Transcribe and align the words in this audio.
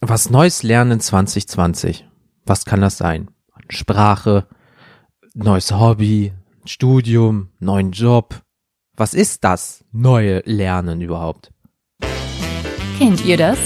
Was 0.00 0.30
Neues 0.30 0.62
lernen 0.62 1.00
2020. 1.00 2.06
Was 2.46 2.64
kann 2.64 2.80
das 2.80 2.98
sein? 2.98 3.30
Sprache, 3.68 4.46
neues 5.34 5.72
Hobby, 5.72 6.32
Studium, 6.64 7.48
neuen 7.58 7.90
Job. 7.90 8.42
Was 8.96 9.12
ist 9.12 9.42
das 9.42 9.84
neue 9.90 10.42
Lernen 10.44 11.00
überhaupt? 11.00 11.52
Kennt 12.98 13.24
ihr 13.24 13.36
das? 13.36 13.58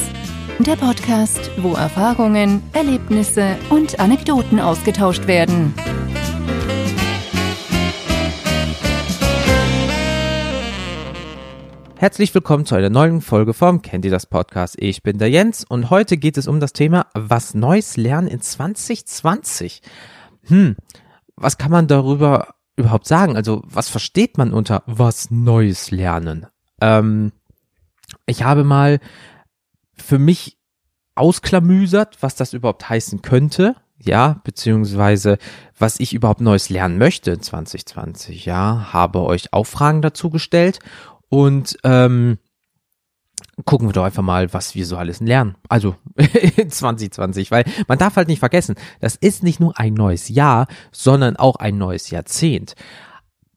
Der 0.59 0.77
Podcast, 0.77 1.51
wo 1.59 1.75
Erfahrungen, 1.75 2.63
Erlebnisse 2.73 3.57
und 3.69 4.01
Anekdoten 4.01 4.59
ausgetauscht 4.59 5.27
werden. 5.27 5.75
Herzlich 12.03 12.35
willkommen 12.35 12.67
zu 12.67 12.75
einer 12.75 12.91
neuen 12.91 13.21
Folge 13.21 13.55
vom 13.55 13.81
Kennt 13.81 14.05
ihr 14.05 14.11
das 14.11 14.27
Podcast? 14.27 14.75
Ich 14.77 15.05
bin 15.05 15.19
der 15.19 15.31
Jens 15.31 15.63
und 15.63 15.89
heute 15.89 16.17
geht 16.17 16.37
es 16.37 16.49
um 16.49 16.59
das 16.59 16.73
Thema 16.73 17.07
Was 17.15 17.55
Neues 17.55 17.97
lernen 17.97 18.27
in 18.27 18.41
2020. 18.41 19.83
Hm, 20.47 20.75
was 21.37 21.59
kann 21.59 21.71
man 21.71 21.87
darüber 21.87 22.57
überhaupt 22.75 23.07
sagen? 23.07 23.37
Also, 23.37 23.63
was 23.67 23.89
versteht 23.89 24.37
man 24.37 24.53
unter 24.53 24.83
was 24.87 25.31
Neues 25.31 25.93
lernen? 25.93 26.49
Ähm, 26.81 27.31
ich 28.27 28.43
habe 28.43 28.65
mal 28.65 28.99
für 29.95 30.19
mich 30.19 30.59
ausklamüsert, 31.15 32.21
was 32.21 32.35
das 32.35 32.53
überhaupt 32.53 32.89
heißen 32.89 33.23
könnte. 33.23 33.77
Ja, 33.97 34.41
beziehungsweise 34.43 35.39
was 35.79 36.01
ich 36.01 36.15
überhaupt 36.15 36.41
Neues 36.41 36.69
lernen 36.69 36.99
möchte 36.99 37.31
in 37.31 37.43
2020. 37.43 38.45
Ja, 38.45 38.93
habe 38.93 39.21
euch 39.21 39.53
auch 39.53 39.69
Fragen 39.69 40.03
dazu 40.03 40.31
gestellt 40.31 40.81
und 41.33 41.79
ähm, 41.83 42.37
gucken 43.65 43.89
wir 43.89 43.95
doch 43.95 44.05
einfach 44.05 44.23
mal, 44.23 44.53
was 44.53 44.75
wir 44.75 44.85
so 44.85 44.99
alles 44.99 45.21
lernen. 45.21 45.55
Also 45.67 45.97
2020, 46.69 47.51
weil 47.51 47.65
man 47.89 47.97
darf 47.97 48.17
halt 48.17 48.29
nicht 48.29 48.41
vergessen, 48.41 48.75
das 49.01 49.17
ist 49.17 49.43
nicht 49.43 49.59
nur 49.59 49.79
ein 49.81 49.95
neues 49.95 50.29
Jahr, 50.29 50.67
sondern 50.91 51.37
auch 51.37 51.57
ein 51.57 51.79
neues 51.79 52.11
Jahrzehnt. 52.11 52.75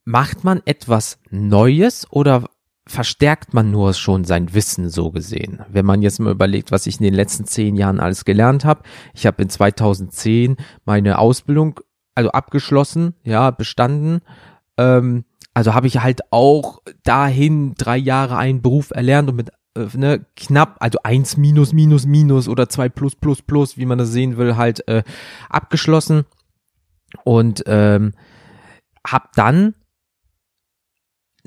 Macht 0.06 0.46
man 0.46 0.62
etwas 0.64 1.20
Neues 1.30 2.08
oder 2.12 2.46
verstärkt 2.88 3.54
man 3.54 3.72
nur 3.72 3.94
schon 3.94 4.24
sein 4.24 4.54
Wissen 4.54 4.90
so 4.90 5.12
gesehen? 5.12 5.66
Wenn 5.68 5.86
man 5.86 6.02
jetzt 6.02 6.22
mal 6.22 6.32
überlegt, 6.32 6.72
was 6.72 6.88
ich 6.88 7.02
in 7.02 7.04
den 7.04 7.14
letzten 7.14 7.44
zehn 7.44 7.76
Jahren 7.76 8.00
alles 8.00 8.24
gelernt 8.24 8.64
habe. 8.64 8.84
Ich 9.14 9.26
habe 9.26 9.42
in 9.42 9.50
2010 9.50 10.56
meine 10.86 11.20
Ausbildung 11.20 11.82
also 12.14 12.30
abgeschlossen, 12.32 13.16
ja, 13.26 13.52
bestanden. 13.52 14.22
Ähm, 14.78 15.26
also 15.56 15.74
habe 15.74 15.88
ich 15.88 16.02
halt 16.02 16.22
auch 16.32 16.82
dahin 17.04 17.74
drei 17.76 17.98
Jahre 17.98 18.38
einen 18.38 18.62
Beruf 18.62 18.92
erlernt 18.92 19.30
und 19.30 19.38
mit 19.38 19.50
äh, 19.76 19.88
ne, 19.96 20.26
knapp, 20.36 20.76
also 20.82 21.00
eins 21.04 21.38
minus 21.38 21.74
minus 21.74 22.06
minus 22.06 22.48
oder 22.48 22.68
zwei 22.70 22.90
plus 22.90 23.16
plus 23.16 23.42
plus, 23.42 23.78
wie 23.78 23.86
man 23.86 23.98
das 23.98 24.12
sehen 24.12 24.38
will, 24.38 24.58
halt 24.58 24.88
äh, 24.88 25.04
abgeschlossen 25.50 26.26
und 27.24 27.64
ähm, 27.68 28.14
habe 29.08 29.30
dann 29.36 29.76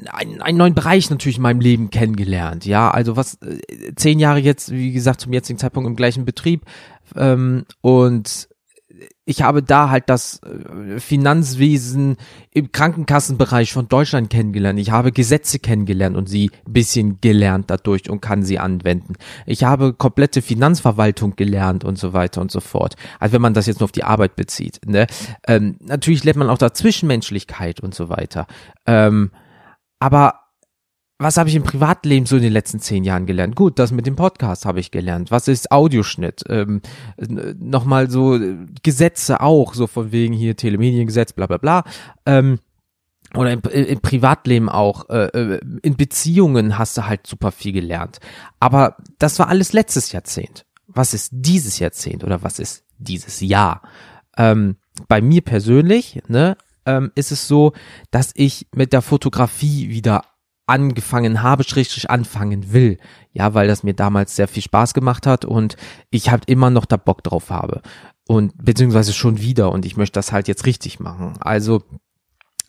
einen, 0.06 0.40
einen 0.40 0.58
neuen 0.58 0.74
Bereich 0.74 1.10
natürlich 1.10 1.36
in 1.36 1.42
meinem 1.42 1.60
Leben 1.60 1.90
kennengelernt. 1.90 2.64
Ja, 2.64 2.90
also 2.90 3.16
was 3.16 3.34
äh, 3.42 3.94
zehn 3.94 4.18
Jahre 4.18 4.38
jetzt, 4.38 4.70
wie 4.70 4.92
gesagt, 4.92 5.20
zum 5.20 5.34
jetzigen 5.34 5.58
Zeitpunkt 5.58 5.86
im 5.86 5.96
gleichen 5.96 6.24
Betrieb 6.24 6.64
ähm, 7.14 7.66
und 7.82 8.48
ich 9.24 9.42
habe 9.42 9.62
da 9.62 9.90
halt 9.90 10.04
das 10.08 10.40
äh, 10.42 10.98
Finanzwesen 11.00 12.16
im 12.50 12.72
Krankenkassenbereich 12.72 13.72
von 13.72 13.88
Deutschland 13.88 14.30
kennengelernt. 14.30 14.78
Ich 14.78 14.90
habe 14.90 15.12
Gesetze 15.12 15.58
kennengelernt 15.58 16.16
und 16.16 16.28
sie 16.28 16.50
bisschen 16.66 17.20
gelernt 17.20 17.70
dadurch 17.70 18.08
und 18.10 18.20
kann 18.20 18.42
sie 18.42 18.58
anwenden. 18.58 19.14
Ich 19.46 19.64
habe 19.64 19.92
komplette 19.92 20.42
Finanzverwaltung 20.42 21.36
gelernt 21.36 21.84
und 21.84 21.98
so 21.98 22.12
weiter 22.12 22.40
und 22.40 22.50
so 22.50 22.60
fort. 22.60 22.94
Also 23.20 23.34
wenn 23.34 23.42
man 23.42 23.54
das 23.54 23.66
jetzt 23.66 23.80
nur 23.80 23.84
auf 23.84 23.92
die 23.92 24.04
Arbeit 24.04 24.36
bezieht. 24.36 24.80
Ne? 24.86 25.06
Ähm, 25.46 25.76
natürlich 25.80 26.24
lernt 26.24 26.38
man 26.38 26.50
auch 26.50 26.58
da 26.58 26.72
Zwischenmenschlichkeit 26.72 27.80
und 27.80 27.94
so 27.94 28.08
weiter. 28.08 28.46
Ähm, 28.86 29.30
aber 30.00 30.47
was 31.18 31.36
habe 31.36 31.48
ich 31.48 31.56
im 31.56 31.64
Privatleben 31.64 32.26
so 32.26 32.36
in 32.36 32.42
den 32.42 32.52
letzten 32.52 32.78
zehn 32.78 33.02
Jahren 33.02 33.26
gelernt? 33.26 33.56
Gut, 33.56 33.78
das 33.78 33.90
mit 33.90 34.06
dem 34.06 34.14
Podcast 34.14 34.64
habe 34.64 34.78
ich 34.78 34.92
gelernt. 34.92 35.30
Was 35.32 35.48
ist 35.48 35.72
Audioschnitt? 35.72 36.44
Ähm, 36.48 36.80
Nochmal 37.58 38.08
so 38.08 38.36
äh, 38.36 38.56
Gesetze 38.82 39.40
auch, 39.40 39.74
so 39.74 39.88
von 39.88 40.12
wegen 40.12 40.32
hier 40.32 40.56
Telemediengesetz, 40.56 41.32
bla 41.32 41.46
bla 41.46 41.58
bla. 41.58 41.84
Ähm, 42.24 42.60
oder 43.34 43.52
im, 43.52 43.60
im 43.62 44.00
Privatleben 44.00 44.68
auch, 44.68 45.10
äh, 45.10 45.26
äh, 45.26 45.60
in 45.82 45.96
Beziehungen 45.96 46.78
hast 46.78 46.96
du 46.96 47.06
halt 47.06 47.26
super 47.26 47.50
viel 47.50 47.72
gelernt. 47.72 48.20
Aber 48.60 48.96
das 49.18 49.38
war 49.38 49.48
alles 49.48 49.72
letztes 49.72 50.12
Jahrzehnt. 50.12 50.64
Was 50.86 51.14
ist 51.14 51.30
dieses 51.32 51.80
Jahrzehnt 51.80 52.22
oder 52.24 52.42
was 52.42 52.58
ist 52.58 52.84
dieses 52.96 53.40
Jahr? 53.40 53.82
Ähm, 54.36 54.76
bei 55.08 55.20
mir 55.20 55.42
persönlich, 55.42 56.20
ne, 56.28 56.56
ähm, 56.86 57.12
ist 57.16 57.32
es 57.32 57.46
so, 57.46 57.72
dass 58.10 58.30
ich 58.34 58.66
mit 58.74 58.92
der 58.92 59.02
Fotografie 59.02 59.90
wieder 59.90 60.22
angefangen 60.68 61.42
habe, 61.42 61.64
schrägstrich 61.64 62.10
anfangen 62.10 62.72
will. 62.72 62.98
Ja, 63.32 63.54
weil 63.54 63.68
das 63.68 63.82
mir 63.82 63.94
damals 63.94 64.36
sehr 64.36 64.48
viel 64.48 64.62
Spaß 64.62 64.94
gemacht 64.94 65.26
hat 65.26 65.44
und 65.44 65.76
ich 66.10 66.30
halt 66.30 66.48
immer 66.48 66.70
noch 66.70 66.84
da 66.84 66.96
Bock 66.96 67.22
drauf 67.22 67.50
habe. 67.50 67.82
Und 68.26 68.52
beziehungsweise 68.62 69.12
schon 69.12 69.38
wieder 69.40 69.72
und 69.72 69.86
ich 69.86 69.96
möchte 69.96 70.18
das 70.18 70.32
halt 70.32 70.48
jetzt 70.48 70.66
richtig 70.66 71.00
machen. 71.00 71.34
Also 71.40 71.82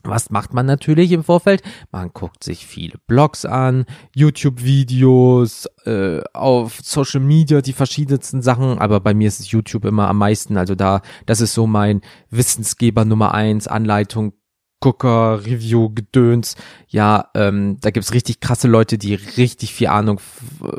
was 0.04 0.30
macht 0.30 0.54
man 0.54 0.66
natürlich 0.66 1.12
im 1.12 1.24
Vorfeld? 1.24 1.62
Man 1.92 2.12
guckt 2.14 2.44
sich 2.44 2.66
viele 2.66 2.98
Blogs 3.08 3.46
an, 3.46 3.86
YouTube-Videos, 4.16 5.68
äh, 5.86 6.22
auf 6.34 6.80
Social 6.82 7.20
Media 7.20 7.62
die 7.62 7.74
verschiedensten 7.74 8.42
Sachen, 8.42 8.80
aber 8.80 9.02
bei 9.02 9.14
mir 9.14 9.28
ist 9.28 9.52
YouTube 9.52 9.84
immer 9.84 10.08
am 10.08 10.18
meisten. 10.18 10.58
Also 10.58 10.76
da, 10.76 11.02
das 11.26 11.42
ist 11.42 11.54
so 11.54 11.68
mein 11.68 12.02
Wissensgeber 12.30 13.04
Nummer 13.04 13.34
eins, 13.34 13.68
Anleitung, 13.68 14.34
Gucker, 14.80 15.46
Review, 15.46 15.90
Gedöns. 15.94 16.56
Ja, 16.88 17.30
ähm, 17.36 17.78
da 17.82 17.92
gibt's 17.92 18.14
richtig 18.14 18.40
krasse 18.40 18.68
Leute, 18.68 18.98
die 18.98 19.16
richtig 19.16 19.74
viel 19.74 19.88
Ahnung 19.88 20.20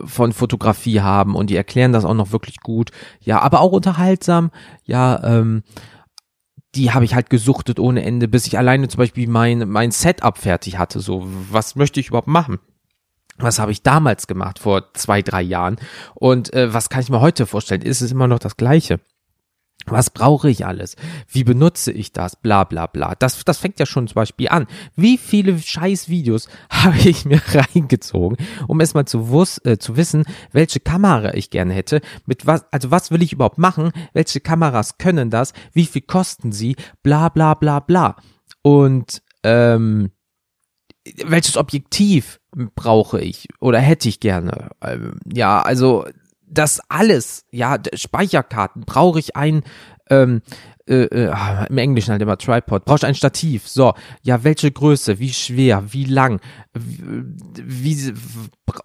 von 0.04 0.32
Fotografie 0.32 1.00
haben 1.00 1.34
und 1.34 1.50
die 1.50 1.56
erklären 1.56 1.92
das 1.92 2.04
auch 2.04 2.14
noch 2.14 2.32
wirklich 2.32 2.60
gut. 2.60 2.90
Ja, 3.20 3.40
aber 3.40 3.60
auch 3.60 3.72
unterhaltsam. 3.72 4.50
Ja, 4.84 5.22
ähm, 5.24 5.62
die 6.74 6.92
habe 6.92 7.04
ich 7.04 7.14
halt 7.14 7.30
gesuchtet 7.30 7.80
ohne 7.80 8.04
Ende, 8.04 8.28
bis 8.28 8.46
ich 8.46 8.56
alleine 8.56 8.88
zum 8.88 8.98
Beispiel 8.98 9.28
mein, 9.28 9.68
mein 9.68 9.90
Setup 9.90 10.38
fertig 10.38 10.78
hatte. 10.78 11.00
So, 11.00 11.26
was 11.50 11.74
möchte 11.76 12.00
ich 12.00 12.08
überhaupt 12.08 12.28
machen? 12.28 12.58
Was 13.38 13.58
habe 13.58 13.72
ich 13.72 13.82
damals 13.82 14.26
gemacht, 14.26 14.58
vor 14.58 14.92
zwei, 14.94 15.22
drei 15.22 15.42
Jahren? 15.42 15.76
Und 16.14 16.52
äh, 16.52 16.72
was 16.72 16.90
kann 16.90 17.00
ich 17.00 17.10
mir 17.10 17.20
heute 17.20 17.46
vorstellen? 17.46 17.82
Ist 17.82 18.02
es 18.02 18.12
immer 18.12 18.28
noch 18.28 18.38
das 18.38 18.56
Gleiche? 18.56 19.00
Was 19.86 20.10
brauche 20.10 20.50
ich 20.50 20.66
alles? 20.66 20.96
Wie 21.28 21.44
benutze 21.44 21.92
ich 21.92 22.12
das? 22.12 22.36
Bla 22.36 22.64
bla 22.64 22.86
bla. 22.86 23.14
Das, 23.18 23.44
das 23.44 23.58
fängt 23.58 23.78
ja 23.80 23.86
schon 23.86 24.08
zum 24.08 24.14
Beispiel 24.14 24.48
an. 24.48 24.66
Wie 24.96 25.18
viele 25.18 25.58
scheiß 25.58 26.08
Videos 26.08 26.48
habe 26.70 26.98
ich 26.98 27.24
mir 27.24 27.40
reingezogen, 27.74 28.36
um 28.68 28.80
erstmal 28.80 29.06
zu, 29.06 29.28
wuss, 29.28 29.58
äh, 29.64 29.78
zu 29.78 29.96
wissen, 29.96 30.24
welche 30.52 30.80
Kamera 30.80 31.34
ich 31.34 31.50
gerne 31.50 31.74
hätte, 31.74 32.00
mit 32.26 32.46
was, 32.46 32.64
also 32.72 32.90
was 32.90 33.10
will 33.10 33.22
ich 33.22 33.32
überhaupt 33.32 33.58
machen, 33.58 33.92
welche 34.12 34.40
Kameras 34.40 34.98
können 34.98 35.30
das, 35.30 35.52
wie 35.72 35.86
viel 35.86 36.02
kosten 36.02 36.52
sie, 36.52 36.76
bla 37.02 37.28
bla 37.28 37.54
bla 37.54 37.80
bla. 37.80 38.16
Und 38.62 39.22
ähm, 39.42 40.10
welches 41.24 41.56
Objektiv 41.56 42.40
brauche 42.74 43.20
ich 43.20 43.48
oder 43.60 43.78
hätte 43.78 44.08
ich 44.08 44.20
gerne? 44.20 44.70
Ähm, 44.82 45.18
ja, 45.32 45.62
also 45.62 46.04
das 46.50 46.80
alles, 46.88 47.46
ja, 47.50 47.78
Speicherkarten, 47.94 48.82
brauche 48.84 49.18
ich 49.18 49.36
ein, 49.36 49.62
ähm, 50.10 50.42
äh, 50.86 51.04
äh, 51.04 51.66
im 51.68 51.78
Englischen 51.78 52.10
halt 52.10 52.20
immer 52.20 52.36
Tripod, 52.36 52.84
brauchst 52.84 53.04
ein 53.04 53.14
Stativ, 53.14 53.68
so, 53.68 53.94
ja, 54.22 54.42
welche 54.42 54.70
Größe, 54.70 55.18
wie 55.20 55.32
schwer, 55.32 55.92
wie 55.92 56.04
lang, 56.04 56.40
wie, 56.74 58.08
wie 58.08 58.14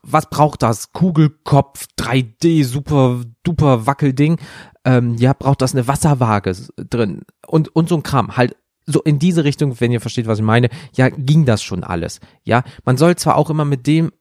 was 0.04 0.30
braucht 0.30 0.62
das? 0.62 0.92
Kugelkopf, 0.94 1.88
3D, 2.00 2.64
super, 2.64 3.22
duper 3.44 3.88
Wackelding, 3.88 4.38
ähm, 4.86 5.16
ja, 5.16 5.34
braucht 5.34 5.62
das 5.62 5.74
eine 5.74 5.88
Wasserwaage 5.88 6.56
drin? 6.78 7.22
Und, 7.48 7.75
und 7.75 7.89
so 7.89 7.95
ein 7.95 8.04
Kram, 8.04 8.38
halt 8.38 8.56
so 8.86 9.01
in 9.01 9.18
diese 9.18 9.44
Richtung, 9.44 9.80
wenn 9.80 9.92
ihr 9.92 10.01
versteht, 10.01 10.28
was 10.28 10.39
ich 10.39 10.45
meine, 10.45 10.69
ja, 10.94 11.10
ging 11.10 11.45
das 11.45 11.63
schon 11.63 11.84
alles. 11.84 12.19
Ja, 12.44 12.63
man 12.84 12.98
soll 12.98 13.16
zwar 13.16 13.36
auch 13.36 13.50
immer 13.50 13.66
mit 13.66 13.88
dem 13.88 14.12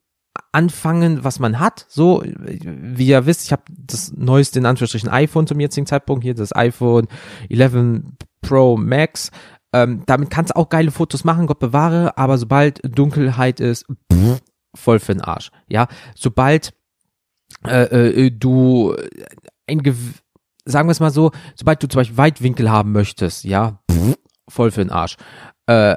anfangen, 0.55 1.25
was 1.25 1.39
man 1.39 1.59
hat. 1.59 1.87
So, 1.89 2.23
wie 2.25 3.09
ihr 3.09 3.27
wisst, 3.27 3.45
ich 3.45 3.53
habe 3.53 3.63
das 3.69 4.13
neueste 4.13 4.59
in 4.59 4.67
Anführungsstrichen 4.67 5.09
iPhone 5.09 5.47
zum 5.47 5.61
jetzigen 5.61 5.87
Zeitpunkt 5.87 6.25
hier, 6.25 6.35
das 6.35 6.55
iPhone 6.55 7.09
11 7.49 8.03
Pro 8.41 8.77
Max. 8.77 9.31
Ähm, 9.73 10.03
damit 10.07 10.31
kannst 10.31 10.53
du 10.53 10.57
auch 10.57 10.69
geile 10.69 10.91
Fotos 10.91 11.25
machen, 11.25 11.47
Gott 11.47 11.59
bewahre, 11.59 12.17
aber 12.17 12.39
sobald 12.39 12.81
Dunkelheit 12.97 13.59
ist, 13.59 13.87
pff, 14.13 14.41
voll 14.75 15.01
für 15.01 15.15
den 15.15 15.23
Arsch. 15.23 15.51
Ja, 15.67 15.89
sobald 16.15 16.73
äh, 17.67 18.27
äh, 18.27 18.31
du 18.31 18.95
ein 19.67 19.83
sagen 20.67 20.89
wir 20.89 20.93
es 20.93 21.01
mal 21.01 21.11
so, 21.11 21.33
sobald 21.57 21.83
du 21.83 21.89
zum 21.89 22.01
Beispiel 22.01 22.17
Weitwinkel 22.17 22.71
haben 22.71 22.93
möchtest, 22.93 23.45
ja, 23.45 23.81
pff, 23.91 24.17
voll 24.49 24.71
für 24.71 24.85
den 24.85 24.91
Arsch. 24.91 25.17
Äh, 25.67 25.97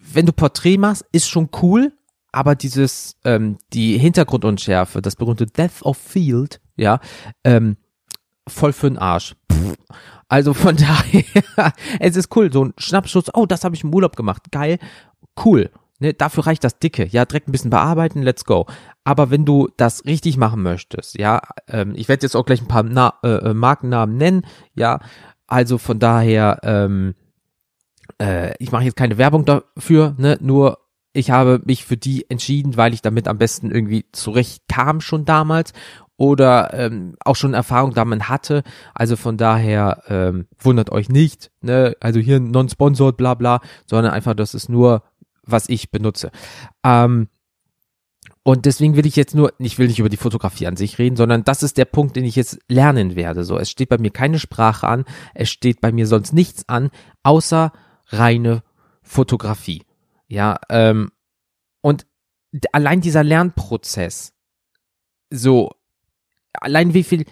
wenn 0.00 0.26
du 0.26 0.32
Porträt 0.32 0.78
machst, 0.78 1.04
ist 1.12 1.28
schon 1.28 1.48
cool, 1.62 1.92
aber 2.34 2.54
dieses, 2.54 3.16
ähm, 3.24 3.58
die 3.72 3.98
Hintergrundunschärfe, 3.98 5.02
das 5.02 5.16
berühmte 5.16 5.46
Death 5.46 5.82
of 5.82 5.96
Field, 5.96 6.60
ja, 6.76 7.00
ähm, 7.44 7.76
voll 8.48 8.72
für 8.72 8.88
den 8.88 8.98
Arsch. 8.98 9.34
Pff. 9.50 9.76
Also 10.28 10.54
von 10.54 10.76
daher, 11.56 11.72
es 12.00 12.16
ist 12.16 12.34
cool, 12.36 12.52
so 12.52 12.64
ein 12.64 12.74
Schnappschuss, 12.78 13.34
oh, 13.34 13.46
das 13.46 13.64
habe 13.64 13.74
ich 13.74 13.84
im 13.84 13.94
Urlaub 13.94 14.16
gemacht, 14.16 14.50
geil, 14.50 14.78
cool. 15.44 15.70
Ne, 16.00 16.12
dafür 16.12 16.46
reicht 16.46 16.64
das 16.64 16.80
Dicke. 16.80 17.06
Ja, 17.06 17.24
direkt 17.24 17.48
ein 17.48 17.52
bisschen 17.52 17.70
bearbeiten, 17.70 18.22
let's 18.22 18.44
go. 18.44 18.66
Aber 19.04 19.30
wenn 19.30 19.44
du 19.44 19.68
das 19.76 20.04
richtig 20.04 20.36
machen 20.36 20.62
möchtest, 20.62 21.16
ja, 21.18 21.40
ähm, 21.68 21.92
ich 21.94 22.08
werde 22.08 22.24
jetzt 22.24 22.34
auch 22.34 22.44
gleich 22.44 22.60
ein 22.60 22.68
paar 22.68 22.82
Na 22.82 23.14
äh, 23.22 23.28
äh, 23.28 23.54
Markennamen 23.54 24.16
nennen, 24.16 24.42
ja, 24.74 24.98
also 25.46 25.78
von 25.78 26.00
daher, 26.00 26.58
ähm, 26.64 27.14
äh, 28.20 28.54
ich 28.58 28.72
mache 28.72 28.84
jetzt 28.84 28.96
keine 28.96 29.18
Werbung 29.18 29.44
dafür, 29.44 30.16
ne, 30.18 30.36
nur 30.40 30.83
ich 31.14 31.30
habe 31.30 31.62
mich 31.64 31.84
für 31.84 31.96
die 31.96 32.28
entschieden, 32.28 32.76
weil 32.76 32.92
ich 32.92 33.00
damit 33.00 33.28
am 33.28 33.38
besten 33.38 33.70
irgendwie 33.70 34.04
zurechtkam 34.12 35.00
schon 35.00 35.24
damals 35.24 35.72
oder 36.16 36.74
ähm, 36.74 37.14
auch 37.24 37.36
schon 37.36 37.54
Erfahrung 37.54 37.94
damit 37.94 38.28
hatte. 38.28 38.62
Also 38.94 39.16
von 39.16 39.36
daher 39.36 40.02
ähm, 40.08 40.46
wundert 40.58 40.90
euch 40.90 41.08
nicht, 41.08 41.50
ne? 41.62 41.96
Also 42.00 42.20
hier 42.20 42.40
non-sponsored, 42.40 43.16
bla 43.16 43.34
bla, 43.34 43.60
sondern 43.86 44.12
einfach, 44.12 44.34
das 44.34 44.54
ist 44.54 44.68
nur 44.68 45.02
was 45.46 45.68
ich 45.68 45.90
benutze. 45.90 46.30
Ähm, 46.82 47.28
und 48.42 48.66
deswegen 48.66 48.96
will 48.96 49.06
ich 49.06 49.16
jetzt 49.16 49.34
nur, 49.34 49.52
ich 49.58 49.78
will 49.78 49.86
nicht 49.86 50.00
über 50.00 50.08
die 50.08 50.18
Fotografie 50.18 50.66
an 50.66 50.76
sich 50.76 50.98
reden, 50.98 51.16
sondern 51.16 51.44
das 51.44 51.62
ist 51.62 51.78
der 51.78 51.86
Punkt, 51.86 52.16
den 52.16 52.24
ich 52.24 52.36
jetzt 52.36 52.58
lernen 52.68 53.16
werde. 53.16 53.44
So, 53.44 53.58
es 53.58 53.70
steht 53.70 53.88
bei 53.88 53.98
mir 53.98 54.10
keine 54.10 54.38
Sprache 54.38 54.86
an, 54.86 55.04
es 55.34 55.50
steht 55.50 55.80
bei 55.80 55.92
mir 55.92 56.06
sonst 56.06 56.32
nichts 56.32 56.68
an, 56.68 56.90
außer 57.22 57.72
reine 58.08 58.62
Fotografie. 59.02 59.82
Ja, 60.28 60.58
ähm, 60.70 61.10
und 61.80 62.06
allein 62.72 63.00
dieser 63.00 63.24
Lernprozess, 63.24 64.32
so, 65.30 65.70
allein 66.54 66.94
wie 66.94 67.02
viel 67.02 67.24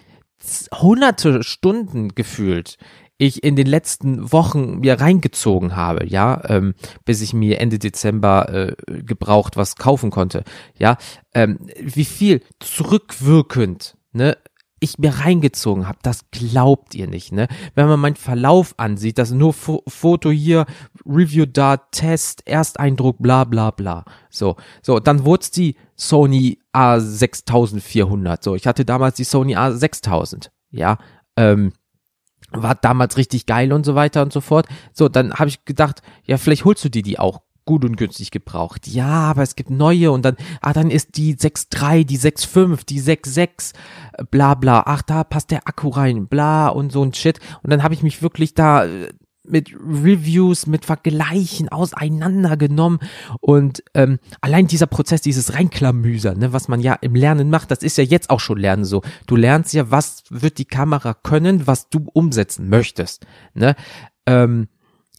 hunderte 0.73 1.43
Stunden 1.43 2.09
gefühlt 2.15 2.77
ich 3.17 3.43
in 3.43 3.55
den 3.55 3.67
letzten 3.67 4.31
Wochen 4.31 4.79
mir 4.79 4.99
reingezogen 4.99 5.75
habe, 5.75 6.05
ja, 6.05 6.41
ähm, 6.49 6.73
bis 7.05 7.21
ich 7.21 7.33
mir 7.33 7.59
Ende 7.59 7.79
Dezember 7.79 8.49
äh, 8.49 8.75
gebraucht 9.03 9.55
was 9.55 9.75
kaufen 9.75 10.09
konnte, 10.11 10.43
ja, 10.77 10.97
ähm, 11.33 11.59
wie 11.79 12.05
viel 12.05 12.41
zurückwirkend, 12.59 13.95
ne, 14.11 14.37
ich 14.83 14.99
mir 14.99 15.19
reingezogen 15.19 15.87
habe, 15.87 15.97
das 16.01 16.29
glaubt 16.31 16.93
ihr 16.93 17.07
nicht, 17.07 17.31
ne? 17.31 17.47
Wenn 17.73 17.87
man 17.87 17.99
meinen 17.99 18.15
Verlauf 18.15 18.73
ansieht, 18.77 19.17
das 19.17 19.31
nur 19.31 19.53
Fo 19.53 19.83
Foto 19.87 20.29
hier, 20.29 20.65
Review 21.05 21.45
da, 21.45 21.77
Test, 21.77 22.45
Ersteindruck, 22.45 23.17
bla 23.19 23.45
bla 23.45 23.71
bla. 23.71 24.03
So, 24.29 24.57
so, 24.81 24.99
dann 24.99 25.25
wurde 25.25 25.47
die 25.55 25.75
Sony 25.95 26.59
A6400. 26.73 28.43
So, 28.43 28.55
ich 28.55 28.67
hatte 28.67 28.85
damals 28.85 29.15
die 29.15 29.23
Sony 29.23 29.55
A6000, 29.55 30.49
ja. 30.71 30.97
Ähm, 31.37 31.73
war 32.51 32.75
damals 32.75 33.17
richtig 33.17 33.45
geil 33.45 33.73
und 33.73 33.85
so 33.85 33.95
weiter 33.95 34.21
und 34.21 34.31
so 34.31 34.41
fort. 34.41 34.67
So, 34.91 35.09
dann 35.09 35.33
habe 35.33 35.49
ich 35.49 35.65
gedacht, 35.65 36.01
ja, 36.25 36.37
vielleicht 36.37 36.65
holst 36.65 36.83
du 36.85 36.89
dir 36.89 37.01
die 37.01 37.17
auch 37.17 37.41
gut 37.65 37.85
und 37.85 37.97
günstig 37.97 38.31
gebraucht. 38.31 38.87
Ja, 38.87 39.07
aber 39.07 39.43
es 39.43 39.55
gibt 39.55 39.69
neue 39.69 40.11
und 40.11 40.23
dann, 40.23 40.35
ah, 40.61 40.73
dann 40.73 40.91
ist 40.91 41.17
die 41.17 41.35
6.3, 41.35 42.03
die 42.03 42.19
6.5, 42.19 42.85
die 42.85 43.01
6.6, 43.01 43.73
bla 44.31 44.53
bla, 44.55 44.83
ach, 44.85 45.01
da 45.01 45.23
passt 45.23 45.51
der 45.51 45.67
Akku 45.67 45.89
rein, 45.89 46.27
bla 46.27 46.67
und 46.67 46.91
so 46.91 47.03
ein 47.03 47.13
Shit. 47.13 47.39
Und 47.61 47.71
dann 47.71 47.83
habe 47.83 47.93
ich 47.93 48.03
mich 48.03 48.21
wirklich 48.21 48.53
da 48.53 48.85
äh, 48.85 49.09
mit 49.45 49.73
Reviews, 49.73 50.67
mit 50.67 50.85
Vergleichen 50.85 51.69
auseinandergenommen 51.69 52.99
und 53.41 53.83
ähm, 53.93 54.19
allein 54.39 54.67
dieser 54.67 54.87
Prozess, 54.87 55.21
dieses 55.21 55.53
Reinklamüser, 55.53 56.35
ne, 56.35 56.53
was 56.53 56.69
man 56.69 56.79
ja 56.79 56.93
im 56.93 57.13
Lernen 57.13 57.49
macht, 57.49 57.69
das 57.69 57.83
ist 57.83 57.97
ja 57.97 58.05
jetzt 58.05 58.29
auch 58.29 58.39
schon 58.39 58.57
Lernen 58.57 58.85
so. 58.85 59.01
Du 59.27 59.35
lernst 59.35 59.73
ja, 59.73 59.91
was 59.91 60.23
wird 60.29 60.59
die 60.59 60.65
Kamera 60.65 61.13
können, 61.13 61.67
was 61.67 61.89
du 61.89 62.07
umsetzen 62.13 62.69
möchtest, 62.69 63.25
ne? 63.53 63.75
Ähm, 64.25 64.69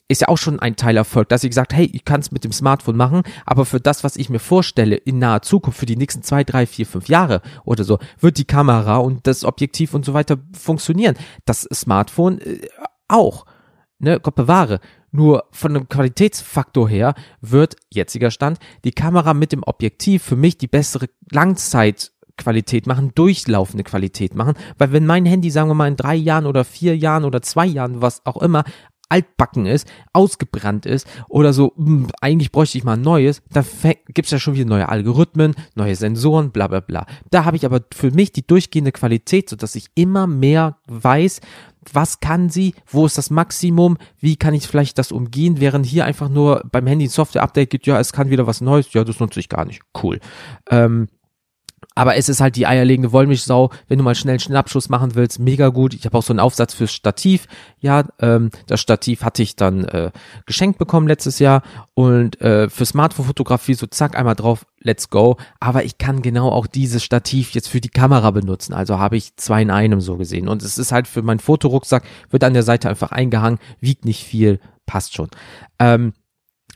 ist 0.08 0.20
ja 0.20 0.28
auch 0.28 0.38
schon 0.38 0.60
ein 0.60 0.76
Teilerfolg, 0.76 1.28
dass 1.28 1.44
ich 1.44 1.50
gesagt, 1.50 1.72
hey, 1.72 1.90
ich 1.92 2.04
kann 2.04 2.20
es 2.20 2.30
mit 2.30 2.44
dem 2.44 2.52
Smartphone 2.52 2.96
machen, 2.96 3.22
aber 3.46 3.64
für 3.64 3.80
das, 3.80 4.04
was 4.04 4.16
ich 4.16 4.28
mir 4.28 4.38
vorstelle 4.38 4.96
in 4.96 5.18
naher 5.18 5.42
Zukunft, 5.42 5.78
für 5.78 5.86
die 5.86 5.96
nächsten 5.96 6.22
zwei, 6.22 6.44
drei, 6.44 6.66
vier, 6.66 6.86
fünf 6.86 7.08
Jahre 7.08 7.40
oder 7.64 7.84
so, 7.84 7.98
wird 8.20 8.38
die 8.38 8.44
Kamera 8.44 8.98
und 8.98 9.26
das 9.26 9.44
Objektiv 9.44 9.94
und 9.94 10.04
so 10.04 10.12
weiter 10.12 10.38
funktionieren. 10.52 11.16
Das 11.46 11.62
Smartphone 11.72 12.38
äh, 12.40 12.60
auch 13.08 13.46
ne, 13.98 14.20
Gott 14.20 14.34
bewahre. 14.34 14.80
Nur 15.10 15.44
von 15.52 15.74
dem 15.74 15.88
Qualitätsfaktor 15.88 16.88
her 16.88 17.14
wird, 17.40 17.76
jetziger 17.90 18.30
Stand, 18.30 18.58
die 18.84 18.92
Kamera 18.92 19.32
mit 19.32 19.52
dem 19.52 19.62
Objektiv 19.62 20.24
für 20.24 20.36
mich 20.36 20.58
die 20.58 20.66
bessere 20.66 21.08
Langzeitqualität 21.30 22.86
machen, 22.88 23.12
durchlaufende 23.14 23.84
Qualität 23.84 24.34
machen, 24.34 24.54
weil 24.76 24.92
wenn 24.92 25.06
mein 25.06 25.24
Handy, 25.24 25.50
sagen 25.50 25.70
wir 25.70 25.74
mal, 25.74 25.88
in 25.88 25.96
drei 25.96 26.16
Jahren 26.16 26.46
oder 26.46 26.64
vier 26.64 26.96
Jahren 26.96 27.24
oder 27.24 27.42
zwei 27.42 27.66
Jahren, 27.66 28.02
was 28.02 28.26
auch 28.26 28.42
immer, 28.42 28.64
altbacken 29.14 29.66
ist, 29.66 29.86
ausgebrannt 30.12 30.86
ist 30.86 31.06
oder 31.28 31.52
so, 31.52 31.72
mh, 31.76 31.86
hm, 31.86 32.06
eigentlich 32.20 32.50
bräuchte 32.50 32.78
ich 32.78 32.84
mal 32.84 32.94
ein 32.94 33.02
neues, 33.02 33.42
da 33.52 33.64
gibt's 34.08 34.32
ja 34.32 34.40
schon 34.40 34.54
wieder 34.54 34.64
neue 34.64 34.88
Algorithmen, 34.88 35.54
neue 35.76 35.94
Sensoren, 35.94 36.50
bla 36.50 36.66
bla 36.66 36.80
bla. 36.80 37.06
Da 37.30 37.44
habe 37.44 37.56
ich 37.56 37.64
aber 37.64 37.80
für 37.94 38.10
mich 38.10 38.32
die 38.32 38.44
durchgehende 38.44 38.90
Qualität, 38.90 39.48
so 39.48 39.56
dass 39.56 39.76
ich 39.76 39.86
immer 39.94 40.26
mehr 40.26 40.78
weiß, 40.88 41.40
was 41.92 42.18
kann 42.18 42.48
sie, 42.48 42.74
wo 42.86 43.06
ist 43.06 43.18
das 43.18 43.30
Maximum, 43.30 43.98
wie 44.18 44.36
kann 44.36 44.54
ich 44.54 44.66
vielleicht 44.66 44.98
das 44.98 45.12
umgehen, 45.12 45.60
während 45.60 45.86
hier 45.86 46.06
einfach 46.06 46.28
nur 46.28 46.64
beim 46.72 46.86
Handy 46.86 47.06
ein 47.06 47.10
Software-Update 47.10 47.70
gibt, 47.70 47.86
ja, 47.86 48.00
es 48.00 48.12
kann 48.12 48.30
wieder 48.30 48.46
was 48.46 48.60
Neues, 48.60 48.92
ja, 48.94 49.04
das 49.04 49.20
nutze 49.20 49.38
ich 49.38 49.48
gar 49.48 49.64
nicht. 49.64 49.82
Cool. 50.02 50.18
Ähm, 50.70 51.08
aber 51.94 52.16
es 52.16 52.28
ist 52.28 52.40
halt 52.40 52.56
die 52.56 52.66
eierlegende 52.66 53.12
Wollmilchsau, 53.12 53.70
wenn 53.88 53.98
du 53.98 54.04
mal 54.04 54.14
schnell 54.14 54.34
einen 54.34 54.40
Schnappschuss 54.40 54.88
machen 54.88 55.14
willst, 55.14 55.38
mega 55.38 55.68
gut. 55.68 55.94
Ich 55.94 56.04
habe 56.04 56.18
auch 56.18 56.22
so 56.22 56.32
einen 56.32 56.40
Aufsatz 56.40 56.74
fürs 56.74 56.92
Stativ. 56.92 57.46
Ja, 57.78 58.04
ähm, 58.20 58.50
das 58.66 58.80
Stativ 58.80 59.22
hatte 59.22 59.42
ich 59.42 59.56
dann 59.56 59.84
äh, 59.84 60.10
geschenkt 60.46 60.78
bekommen 60.78 61.06
letztes 61.06 61.38
Jahr 61.38 61.62
und 61.94 62.40
äh, 62.40 62.68
für 62.68 62.84
Smartphone-Fotografie 62.84 63.74
so 63.74 63.86
zack 63.86 64.16
einmal 64.16 64.34
drauf, 64.34 64.66
let's 64.80 65.10
go. 65.10 65.36
Aber 65.60 65.84
ich 65.84 65.98
kann 65.98 66.22
genau 66.22 66.50
auch 66.50 66.66
dieses 66.66 67.04
Stativ 67.04 67.50
jetzt 67.52 67.68
für 67.68 67.80
die 67.80 67.88
Kamera 67.88 68.30
benutzen. 68.30 68.74
Also 68.74 68.98
habe 68.98 69.16
ich 69.16 69.36
zwei 69.36 69.62
in 69.62 69.70
einem 69.70 70.00
so 70.00 70.16
gesehen. 70.16 70.48
Und 70.48 70.62
es 70.62 70.78
ist 70.78 70.92
halt 70.92 71.06
für 71.06 71.22
meinen 71.22 71.38
Fotorucksack, 71.38 72.04
wird 72.30 72.44
an 72.44 72.54
der 72.54 72.62
Seite 72.62 72.88
einfach 72.88 73.12
eingehangen, 73.12 73.58
wiegt 73.80 74.04
nicht 74.04 74.24
viel, 74.24 74.58
passt 74.86 75.14
schon. 75.14 75.28
Ähm, 75.78 76.12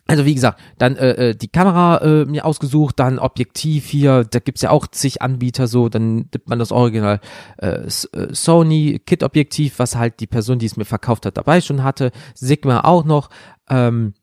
also 0.09 0.25
wie 0.25 0.35
gesagt, 0.35 0.59
dann 0.79 0.97
äh, 0.97 1.11
äh, 1.31 1.35
die 1.37 1.49
Kamera 1.49 1.99
äh, 1.99 2.25
mir 2.25 2.47
ausgesucht, 2.47 2.99
dann 2.99 3.19
Objektiv 3.19 3.87
hier, 3.87 4.25
da 4.25 4.39
gibt's 4.39 4.63
ja 4.63 4.71
auch 4.71 4.87
zig 4.87 5.21
Anbieter 5.21 5.69
so, 5.69 5.91
dann 5.91 6.15
nimmt 6.33 6.49
man 6.49 6.59
das 6.59 6.73
Original 6.73 7.21
äh, 7.59 7.83
äh, 7.83 7.89
Sony 8.33 9.03
Kit-Objektiv, 9.05 9.79
was 9.79 9.97
halt 9.97 10.21
die 10.21 10.27
Person, 10.27 10.59
die 10.59 10.65
es 10.65 10.79
mir 10.79 10.87
verkauft 10.87 11.27
hat, 11.27 11.37
dabei 11.37 11.61
schon 11.61 11.85
hatte, 11.85 12.11
Sigma 12.35 12.81
auch 12.85 13.05
noch, 13.05 13.29
ähm, 13.69 14.15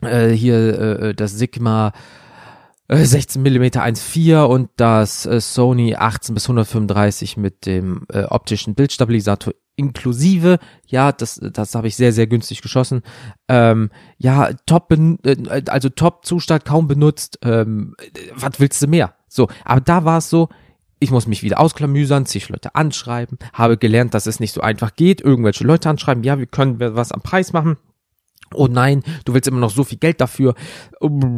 äh, 0.00 0.30
hier 0.30 0.56
äh, 0.56 1.10
äh 1.10 1.14
das 1.14 1.32
Sigma 1.32 1.92
16 2.88 3.42
mm 3.42 3.62
1.4 3.62 4.42
und 4.44 4.70
das 4.76 5.26
äh, 5.26 5.40
Sony 5.40 5.94
18 5.94 6.34
bis 6.34 6.44
135 6.44 7.36
mit 7.36 7.66
dem 7.66 8.06
äh, 8.12 8.24
optischen 8.24 8.74
Bildstabilisator 8.74 9.54
inklusive. 9.76 10.58
Ja, 10.86 11.12
das, 11.12 11.40
das 11.42 11.74
habe 11.74 11.88
ich 11.88 11.96
sehr, 11.96 12.12
sehr 12.12 12.26
günstig 12.26 12.62
geschossen. 12.62 13.02
Ähm, 13.48 13.90
ja, 14.18 14.52
top, 14.66 14.92
äh, 14.92 15.62
also 15.68 15.88
Top-Zustand 15.88 16.64
kaum 16.64 16.88
benutzt. 16.88 17.38
Ähm, 17.42 17.94
was 18.34 18.60
willst 18.60 18.82
du 18.82 18.86
mehr? 18.86 19.14
So, 19.28 19.48
aber 19.64 19.80
da 19.80 20.04
war 20.04 20.18
es 20.18 20.30
so, 20.30 20.48
ich 20.98 21.10
muss 21.10 21.26
mich 21.26 21.42
wieder 21.42 21.58
ausklamüsern, 21.58 22.26
zig 22.26 22.48
Leute 22.48 22.74
anschreiben, 22.74 23.38
habe 23.52 23.76
gelernt, 23.76 24.14
dass 24.14 24.26
es 24.26 24.40
nicht 24.40 24.52
so 24.52 24.60
einfach 24.60 24.94
geht, 24.94 25.20
irgendwelche 25.20 25.64
Leute 25.64 25.90
anschreiben, 25.90 26.22
ja, 26.22 26.38
wir 26.38 26.46
können 26.46 26.78
was 26.78 27.10
am 27.10 27.22
Preis 27.22 27.52
machen 27.52 27.76
oh 28.54 28.66
nein, 28.66 29.02
du 29.24 29.34
willst 29.34 29.48
immer 29.48 29.60
noch 29.60 29.70
so 29.70 29.84
viel 29.84 29.98
Geld 29.98 30.20
dafür, 30.20 30.54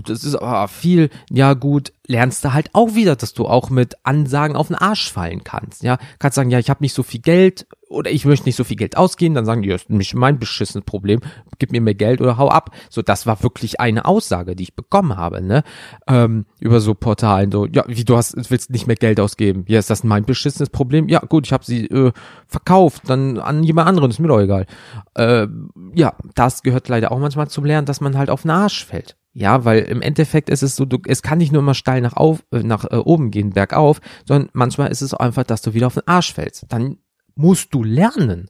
das 0.06 0.24
ist 0.24 0.36
aber 0.36 0.68
viel, 0.68 1.10
ja 1.30 1.54
gut, 1.54 1.92
lernst 2.06 2.44
du 2.44 2.52
halt 2.52 2.70
auch 2.74 2.94
wieder, 2.94 3.16
dass 3.16 3.32
du 3.32 3.46
auch 3.46 3.70
mit 3.70 3.96
Ansagen 4.02 4.56
auf 4.56 4.68
den 4.68 4.76
Arsch 4.76 5.10
fallen 5.10 5.42
kannst, 5.42 5.82
ja, 5.82 5.98
kannst 6.18 6.36
sagen, 6.36 6.50
ja, 6.50 6.58
ich 6.58 6.68
habe 6.68 6.82
nicht 6.82 6.92
so 6.92 7.02
viel 7.02 7.20
Geld 7.20 7.66
oder 7.88 8.10
ich 8.10 8.24
möchte 8.24 8.46
nicht 8.46 8.56
so 8.56 8.64
viel 8.64 8.76
Geld 8.76 8.96
ausgeben, 8.96 9.34
dann 9.34 9.46
sagen 9.46 9.62
die, 9.62 9.68
ja, 9.68 9.74
ist 9.74 9.88
nicht 9.88 10.14
mein 10.14 10.38
beschissenes 10.38 10.84
Problem, 10.84 11.20
gib 11.58 11.72
mir 11.72 11.80
mehr 11.80 11.94
Geld 11.94 12.20
oder 12.20 12.36
hau 12.36 12.48
ab. 12.48 12.74
So, 12.90 13.02
das 13.02 13.26
war 13.26 13.42
wirklich 13.42 13.80
eine 13.80 14.04
Aussage, 14.04 14.54
die 14.56 14.64
ich 14.64 14.74
bekommen 14.74 15.16
habe, 15.16 15.40
ne, 15.40 15.62
ähm, 16.06 16.44
über 16.60 16.80
so 16.80 16.94
Portalen, 16.94 17.50
so, 17.50 17.66
ja, 17.66 17.84
wie 17.86 18.04
du 18.04 18.16
hast, 18.16 18.50
willst 18.50 18.70
nicht 18.70 18.86
mehr 18.86 18.96
Geld 18.96 19.18
ausgeben, 19.18 19.64
ja, 19.68 19.78
ist 19.78 19.90
das 19.90 20.04
mein 20.04 20.24
beschissenes 20.24 20.70
Problem? 20.70 21.08
Ja, 21.08 21.20
gut, 21.20 21.46
ich 21.46 21.52
habe 21.52 21.64
sie 21.64 21.86
äh, 21.86 22.12
verkauft, 22.46 23.02
dann 23.06 23.38
an 23.38 23.62
jemand 23.62 23.88
anderen, 23.88 24.10
ist 24.10 24.18
mir 24.18 24.28
doch 24.28 24.40
egal. 24.40 24.66
Äh, 25.14 25.46
ja, 25.94 26.14
das 26.34 26.62
gehört 26.62 26.88
leider 26.88 27.12
auch 27.12 27.18
manchmal 27.18 27.48
zum 27.48 27.64
Lernen, 27.64 27.86
dass 27.86 28.02
man 28.02 28.18
halt 28.18 28.28
auf 28.28 28.42
den 28.42 28.50
Arsch 28.50 28.84
fällt. 28.84 29.16
Ja, 29.36 29.64
weil 29.64 29.80
im 29.80 30.00
Endeffekt 30.00 30.48
ist 30.48 30.62
es 30.62 30.76
so, 30.76 30.84
du, 30.84 30.98
es 31.06 31.20
kann 31.20 31.38
nicht 31.38 31.50
nur 31.50 31.60
immer 31.60 31.74
steil 31.74 32.00
nach, 32.00 32.12
auf, 32.14 32.44
äh, 32.52 32.62
nach 32.62 32.84
äh, 32.84 32.96
oben 32.96 33.32
gehen, 33.32 33.50
bergauf, 33.50 34.00
sondern 34.24 34.48
manchmal 34.52 34.92
ist 34.92 35.02
es 35.02 35.12
einfach, 35.12 35.42
dass 35.42 35.60
du 35.60 35.74
wieder 35.74 35.88
auf 35.88 35.94
den 35.94 36.06
Arsch 36.06 36.32
fällst. 36.32 36.66
Dann 36.68 36.98
musst 37.34 37.74
du 37.74 37.82
lernen, 37.82 38.48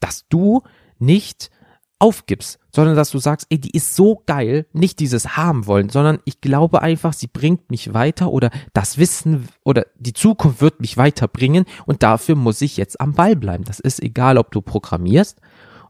dass 0.00 0.26
du 0.28 0.62
nicht 0.98 1.50
aufgibst, 2.00 2.58
sondern 2.74 2.96
dass 2.96 3.10
du 3.10 3.18
sagst, 3.18 3.46
ey, 3.50 3.60
die 3.60 3.70
ist 3.70 3.94
so 3.94 4.22
geil, 4.26 4.66
nicht 4.72 4.98
dieses 4.98 5.36
haben 5.36 5.66
wollen, 5.66 5.88
sondern 5.88 6.18
ich 6.24 6.40
glaube 6.40 6.82
einfach, 6.82 7.12
sie 7.12 7.26
bringt 7.28 7.70
mich 7.70 7.94
weiter 7.94 8.30
oder 8.30 8.50
das 8.72 8.98
Wissen 8.98 9.48
oder 9.64 9.86
die 9.98 10.12
Zukunft 10.12 10.60
wird 10.60 10.80
mich 10.80 10.96
weiterbringen 10.96 11.64
und 11.86 12.02
dafür 12.02 12.34
muss 12.34 12.60
ich 12.60 12.76
jetzt 12.76 13.00
am 13.00 13.14
Ball 13.14 13.36
bleiben. 13.36 13.64
Das 13.64 13.80
ist 13.80 14.02
egal, 14.02 14.38
ob 14.38 14.50
du 14.50 14.62
programmierst, 14.62 15.40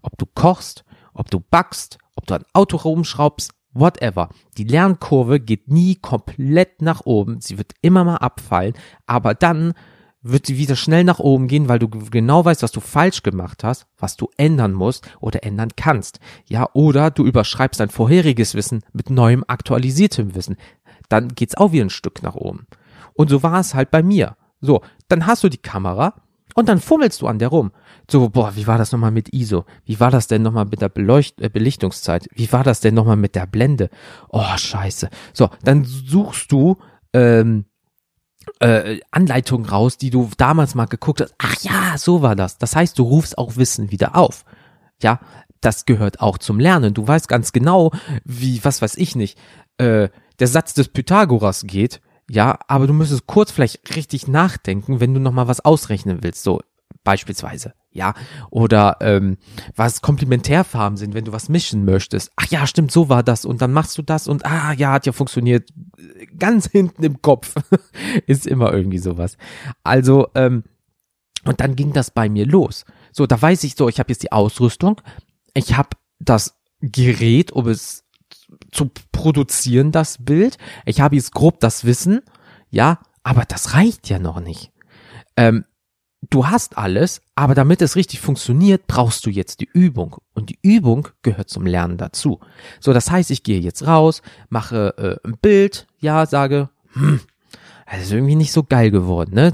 ob 0.02 0.16
du 0.18 0.26
kochst, 0.26 0.84
ob 1.12 1.30
du 1.30 1.40
backst, 1.40 1.98
ob 2.14 2.26
du 2.26 2.34
ein 2.34 2.44
Auto 2.52 2.76
rumschraubst, 2.78 3.52
whatever. 3.78 4.28
Die 4.56 4.64
Lernkurve 4.64 5.40
geht 5.40 5.68
nie 5.68 5.96
komplett 5.96 6.82
nach 6.82 7.02
oben, 7.04 7.40
sie 7.40 7.58
wird 7.58 7.72
immer 7.82 8.04
mal 8.04 8.16
abfallen, 8.16 8.74
aber 9.06 9.34
dann 9.34 9.74
wird 10.20 10.46
sie 10.46 10.58
wieder 10.58 10.76
schnell 10.76 11.04
nach 11.04 11.20
oben 11.20 11.46
gehen, 11.46 11.68
weil 11.68 11.78
du 11.78 11.88
genau 11.88 12.44
weißt, 12.44 12.62
was 12.62 12.72
du 12.72 12.80
falsch 12.80 13.22
gemacht 13.22 13.62
hast, 13.64 13.86
was 13.96 14.16
du 14.16 14.28
ändern 14.36 14.72
musst 14.72 15.08
oder 15.20 15.44
ändern 15.44 15.70
kannst. 15.76 16.18
Ja, 16.48 16.68
oder 16.72 17.10
du 17.10 17.24
überschreibst 17.24 17.80
dein 17.80 17.88
vorheriges 17.88 18.54
Wissen 18.54 18.82
mit 18.92 19.10
neuem 19.10 19.44
aktualisiertem 19.46 20.34
Wissen. 20.34 20.56
Dann 21.08 21.28
geht's 21.28 21.56
auch 21.56 21.72
wieder 21.72 21.84
ein 21.84 21.90
Stück 21.90 22.22
nach 22.22 22.34
oben. 22.34 22.66
Und 23.14 23.30
so 23.30 23.42
war 23.42 23.60
es 23.60 23.74
halt 23.74 23.90
bei 23.90 24.02
mir. 24.02 24.36
So, 24.60 24.82
dann 25.08 25.26
hast 25.26 25.44
du 25.44 25.48
die 25.48 25.58
Kamera 25.58 26.14
und 26.58 26.68
dann 26.68 26.80
fummelst 26.80 27.22
du 27.22 27.28
an 27.28 27.38
der 27.38 27.50
rum. 27.50 27.70
So, 28.10 28.30
boah, 28.30 28.56
wie 28.56 28.66
war 28.66 28.78
das 28.78 28.90
nochmal 28.90 29.12
mit 29.12 29.32
ISO? 29.32 29.64
Wie 29.84 30.00
war 30.00 30.10
das 30.10 30.26
denn 30.26 30.42
nochmal 30.42 30.64
mit 30.64 30.82
der 30.82 30.88
Beleucht 30.88 31.40
äh, 31.40 31.48
Belichtungszeit? 31.48 32.26
Wie 32.34 32.52
war 32.52 32.64
das 32.64 32.80
denn 32.80 32.94
nochmal 32.94 33.14
mit 33.14 33.36
der 33.36 33.46
Blende? 33.46 33.90
Oh, 34.28 34.56
scheiße. 34.56 35.08
So, 35.32 35.50
dann 35.62 35.84
suchst 35.84 36.50
du 36.50 36.76
ähm, 37.12 37.66
äh, 38.58 38.98
Anleitung 39.12 39.66
raus, 39.66 39.98
die 39.98 40.10
du 40.10 40.30
damals 40.36 40.74
mal 40.74 40.86
geguckt 40.86 41.20
hast. 41.20 41.32
Ach 41.38 41.54
ja, 41.60 41.96
so 41.96 42.22
war 42.22 42.34
das. 42.34 42.58
Das 42.58 42.74
heißt, 42.74 42.98
du 42.98 43.04
rufst 43.04 43.38
auch 43.38 43.54
Wissen 43.54 43.92
wieder 43.92 44.16
auf. 44.16 44.44
Ja, 45.00 45.20
das 45.60 45.86
gehört 45.86 46.20
auch 46.20 46.38
zum 46.38 46.58
Lernen. 46.58 46.92
Du 46.92 47.06
weißt 47.06 47.28
ganz 47.28 47.52
genau, 47.52 47.92
wie, 48.24 48.64
was 48.64 48.82
weiß 48.82 48.96
ich 48.96 49.14
nicht, 49.14 49.38
äh, 49.76 50.08
der 50.40 50.48
Satz 50.48 50.74
des 50.74 50.88
Pythagoras 50.88 51.68
geht. 51.68 52.00
Ja, 52.30 52.58
aber 52.68 52.86
du 52.86 52.92
müsstest 52.92 53.26
kurz 53.26 53.50
vielleicht 53.50 53.96
richtig 53.96 54.28
nachdenken, 54.28 55.00
wenn 55.00 55.14
du 55.14 55.20
nochmal 55.20 55.48
was 55.48 55.64
ausrechnen 55.64 56.22
willst. 56.22 56.42
So, 56.42 56.60
beispielsweise. 57.04 57.74
Ja, 57.90 58.12
oder 58.50 58.98
ähm, 59.00 59.38
was 59.74 60.02
Komplementärfarben 60.02 60.98
sind, 60.98 61.14
wenn 61.14 61.24
du 61.24 61.32
was 61.32 61.48
mischen 61.48 61.84
möchtest. 61.84 62.30
Ach 62.36 62.46
ja, 62.46 62.66
stimmt, 62.66 62.92
so 62.92 63.08
war 63.08 63.22
das 63.22 63.44
und 63.44 63.62
dann 63.62 63.72
machst 63.72 63.96
du 63.96 64.02
das 64.02 64.28
und 64.28 64.44
ah 64.44 64.72
ja, 64.72 64.92
hat 64.92 65.06
ja 65.06 65.12
funktioniert. 65.12 65.70
Ganz 66.38 66.70
hinten 66.70 67.02
im 67.02 67.22
Kopf 67.22 67.54
ist 68.26 68.46
immer 68.46 68.72
irgendwie 68.72 68.98
sowas. 68.98 69.38
Also 69.82 70.28
ähm, 70.34 70.64
und 71.44 71.60
dann 71.60 71.76
ging 71.76 71.92
das 71.92 72.10
bei 72.10 72.28
mir 72.28 72.44
los. 72.44 72.84
So, 73.10 73.26
da 73.26 73.40
weiß 73.40 73.64
ich 73.64 73.74
so, 73.74 73.88
ich 73.88 73.98
habe 73.98 74.12
jetzt 74.12 74.22
die 74.22 74.32
Ausrüstung, 74.32 75.00
ich 75.54 75.76
habe 75.76 75.90
das 76.20 76.60
Gerät, 76.80 77.52
um 77.52 77.68
es 77.68 78.04
zu 78.70 78.90
produzieren, 79.12 79.92
das 79.92 80.18
Bild. 80.24 80.58
Ich 80.84 81.00
habe 81.00 81.16
jetzt 81.16 81.32
grob 81.32 81.60
das 81.60 81.84
Wissen, 81.84 82.20
ja, 82.70 83.00
aber 83.22 83.44
das 83.44 83.74
reicht 83.74 84.08
ja 84.08 84.18
noch 84.18 84.40
nicht. 84.40 84.72
Ähm, 85.36 85.64
du 86.30 86.46
hast 86.46 86.78
alles, 86.78 87.22
aber 87.34 87.54
damit 87.54 87.82
es 87.82 87.96
richtig 87.96 88.20
funktioniert, 88.20 88.86
brauchst 88.86 89.24
du 89.26 89.30
jetzt 89.30 89.60
die 89.60 89.68
Übung. 89.72 90.16
Und 90.34 90.50
die 90.50 90.58
Übung 90.62 91.08
gehört 91.22 91.48
zum 91.48 91.66
Lernen 91.66 91.96
dazu. 91.96 92.40
So, 92.80 92.92
das 92.92 93.10
heißt, 93.10 93.30
ich 93.30 93.42
gehe 93.42 93.60
jetzt 93.60 93.86
raus, 93.86 94.22
mache 94.48 94.94
äh, 95.22 95.28
ein 95.28 95.38
Bild, 95.40 95.86
ja, 95.98 96.26
sage, 96.26 96.70
hm, 96.92 97.20
das 97.90 98.02
ist 98.02 98.12
irgendwie 98.12 98.36
nicht 98.36 98.52
so 98.52 98.62
geil 98.62 98.90
geworden, 98.90 99.34
ne? 99.34 99.52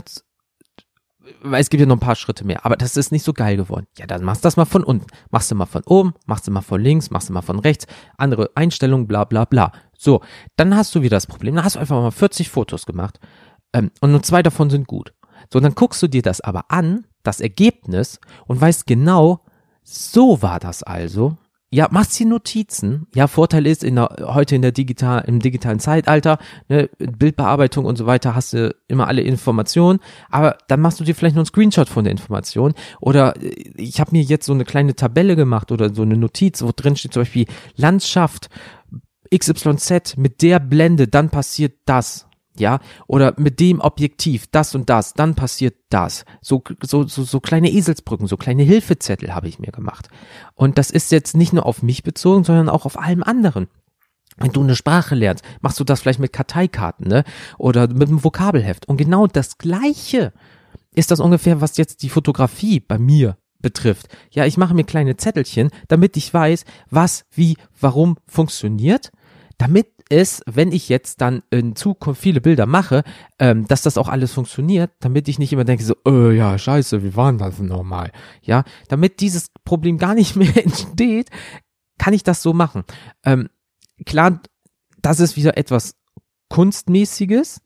Weil 1.43 1.61
es 1.61 1.71
gibt 1.71 1.81
ja 1.81 1.87
noch 1.87 1.97
ein 1.97 2.01
paar 2.01 2.17
Schritte 2.17 2.45
mehr, 2.45 2.65
aber 2.65 2.77
das 2.77 2.97
ist 2.97 3.13
nicht 3.13 3.25
so 3.25 3.33
geil 3.33 3.57
geworden. 3.57 3.87
Ja, 3.99 4.07
dann 4.07 4.25
machst 4.25 4.45
du 4.45 4.47
das 4.47 4.57
mal 4.57 4.65
von 4.65 4.85
unten. 4.85 5.07
Machst 5.31 5.51
du 5.51 5.55
mal 5.55 5.67
von 5.67 5.83
oben, 5.87 6.15
machst 6.27 6.47
du 6.47 6.51
mal 6.51 6.61
von 6.61 6.81
links, 6.81 7.11
machst 7.11 7.29
du 7.29 7.33
mal 7.33 7.43
von 7.43 7.59
rechts, 7.59 7.87
andere 8.19 8.51
Einstellungen, 8.55 9.07
bla 9.07 9.25
bla 9.25 9.45
bla. 9.45 9.73
So, 9.97 10.21
dann 10.57 10.77
hast 10.77 10.95
du 10.95 11.03
wieder 11.03 11.17
das 11.17 11.27
Problem. 11.27 11.55
Dann 11.55 11.65
hast 11.65 11.77
du 11.77 11.81
einfach 11.81 12.01
mal 12.01 12.11
40 12.11 12.51
Fotos 12.51 12.87
gemacht 12.87 13.21
ähm, 13.73 13.91
und 14.01 14.11
nur 14.11 14.23
zwei 14.23 14.43
davon 14.43 14.71
sind 14.71 14.87
gut. 14.87 15.15
So, 15.53 15.61
dann 15.61 15.75
guckst 15.75 16.03
du 16.03 16.09
dir 16.09 16.23
das 16.23 16.41
aber 16.41 16.71
an, 16.71 17.07
das 17.23 17.41
Ergebnis, 17.41 18.21
und 18.47 18.61
weißt 18.61 18.87
genau, 18.87 19.41
so 19.83 20.43
war 20.43 20.61
das 20.61 20.83
also. 20.83 21.37
Ja, 21.75 21.89
machst 21.91 22.17
die 22.21 22.25
Notizen. 22.25 23.09
Ja, 23.17 23.27
Vorteil 23.27 23.67
ist, 23.67 23.83
in 23.83 23.97
der, 23.97 24.09
heute 24.21 24.55
in 24.55 24.63
der 24.63 24.71
digital, 24.71 25.25
im 25.27 25.41
digitalen 25.41 25.81
Zeitalter, 25.81 26.39
ne, 26.69 26.89
Bildbearbeitung 26.99 27.85
und 27.85 27.99
so 27.99 28.07
weiter, 28.07 28.37
hast 28.37 28.53
du 28.53 28.73
immer 28.87 29.09
alle 29.09 29.23
Informationen, 29.23 29.99
aber 30.31 30.57
dann 30.69 30.81
machst 30.81 31.01
du 31.01 31.05
dir 31.05 31.17
vielleicht 31.17 31.35
noch 31.35 31.41
einen 31.41 31.47
Screenshot 31.47 31.89
von 31.89 32.05
der 32.05 32.13
Information. 32.13 32.75
Oder 33.01 33.35
äh, 33.43 33.49
ich 33.75 33.99
habe 33.99 34.13
mir 34.13 34.23
jetzt 34.23 34.47
so 34.47 34.53
eine 34.53 34.65
kleine 34.65 34.95
Tabelle 34.95 35.35
gemacht 35.35 35.73
oder 35.73 35.93
so 35.93 36.03
eine 36.03 36.17
Notiz, 36.17 36.63
wo 36.63 36.71
drin 36.71 36.95
steht 36.95 37.13
zum 37.13 37.23
Beispiel 37.23 37.47
Landschaft 37.75 38.51
XYZ 39.37 40.17
mit 40.17 40.43
der 40.43 40.61
Blende, 40.61 41.09
dann 41.09 41.29
passiert 41.31 41.73
das 41.87 42.29
ja, 42.57 42.79
oder 43.07 43.35
mit 43.37 43.61
dem 43.61 43.81
Objektiv, 43.81 44.47
das 44.51 44.75
und 44.75 44.89
das, 44.89 45.15
dann 45.15 45.35
passiert 45.35 45.77
das. 45.91 46.25
So, 46.41 46.63
so, 46.83 47.07
so, 47.07 47.25
so 47.25 47.41
kleine 47.41 47.71
Eselsbrücken, 47.71 48.27
so 48.27 48.37
kleine 48.37 48.63
Hilfezettel 48.63 49.35
habe 49.35 49.49
ich 49.49 49.59
mir 49.59 49.73
gemacht. 49.73 50.09
Und 50.55 50.79
das 50.79 50.91
ist 50.91 51.11
jetzt 51.11 51.37
nicht 51.37 51.53
nur 51.53 51.67
auf 51.67 51.83
mich 51.83 52.03
bezogen, 52.03 52.45
sondern 52.45 52.69
auch 52.69 52.87
auf 52.87 52.99
allem 52.99 53.23
anderen. 53.23 53.69
Wenn 54.37 54.53
du 54.53 54.63
eine 54.63 54.77
Sprache 54.77 55.15
lernst, 55.15 55.45
machst 55.61 55.79
du 55.79 55.85
das 55.85 56.01
vielleicht 56.01 56.19
mit 56.19 56.33
Karteikarten, 56.33 57.07
ne? 57.07 57.25
Oder 57.57 57.89
mit 57.89 58.09
einem 58.09 58.25
Vokabelheft. 58.25 58.89
Und 58.89 58.97
genau 58.97 59.27
das 59.27 59.59
Gleiche 59.59 60.33
ist 60.95 61.11
das 61.11 61.21
ungefähr, 61.21 61.61
was 61.61 61.77
jetzt 61.77 62.03
die 62.03 62.09
Fotografie 62.09 62.81
bei 62.81 62.99
mir 62.99 63.37
betrifft. 63.61 64.09
Ja, 64.31 64.45
ich 64.45 64.57
mache 64.57 64.75
mir 64.75 64.85
kleine 64.85 65.17
Zettelchen, 65.17 65.71
damit 65.89 66.17
ich 66.17 66.33
weiß, 66.33 66.65
was, 66.91 67.25
wie, 67.33 67.57
warum 67.81 68.17
funktioniert, 68.27 69.11
damit 69.57 69.94
ist, 70.09 70.43
wenn 70.47 70.73
ich 70.73 70.89
jetzt 70.89 71.21
dann 71.21 71.43
in 71.51 71.77
Zukunft 71.77 72.21
viele 72.21 72.41
Bilder 72.41 72.67
mache, 72.67 73.05
ähm, 73.39 73.67
dass 73.67 73.83
das 73.83 73.99
auch 73.99 74.09
alles 74.09 74.33
funktioniert, 74.33 74.91
damit 75.01 75.29
ich 75.29 75.39
nicht 75.39 75.53
immer 75.53 75.65
denke 75.65 75.85
so, 75.85 75.97
äh, 76.07 76.37
ja, 76.37 76.59
scheiße, 76.59 77.03
wie 77.03 77.17
war 77.17 77.33
das 77.33 77.59
nochmal? 77.59 78.13
Ja, 78.43 78.65
damit 78.89 79.21
dieses 79.21 79.51
Problem 79.65 79.99
gar 79.99 80.15
nicht 80.15 80.37
mehr 80.37 80.57
entsteht, 80.57 81.31
kann 81.99 82.15
ich 82.15 82.23
das 82.23 82.43
so 82.43 82.53
machen. 82.53 82.85
Ähm, 83.25 83.49
klar, 84.05 84.41
das 85.01 85.21
ist 85.21 85.37
wieder 85.37 85.57
etwas 85.57 85.95
Kunstmäßiges, 86.49 87.61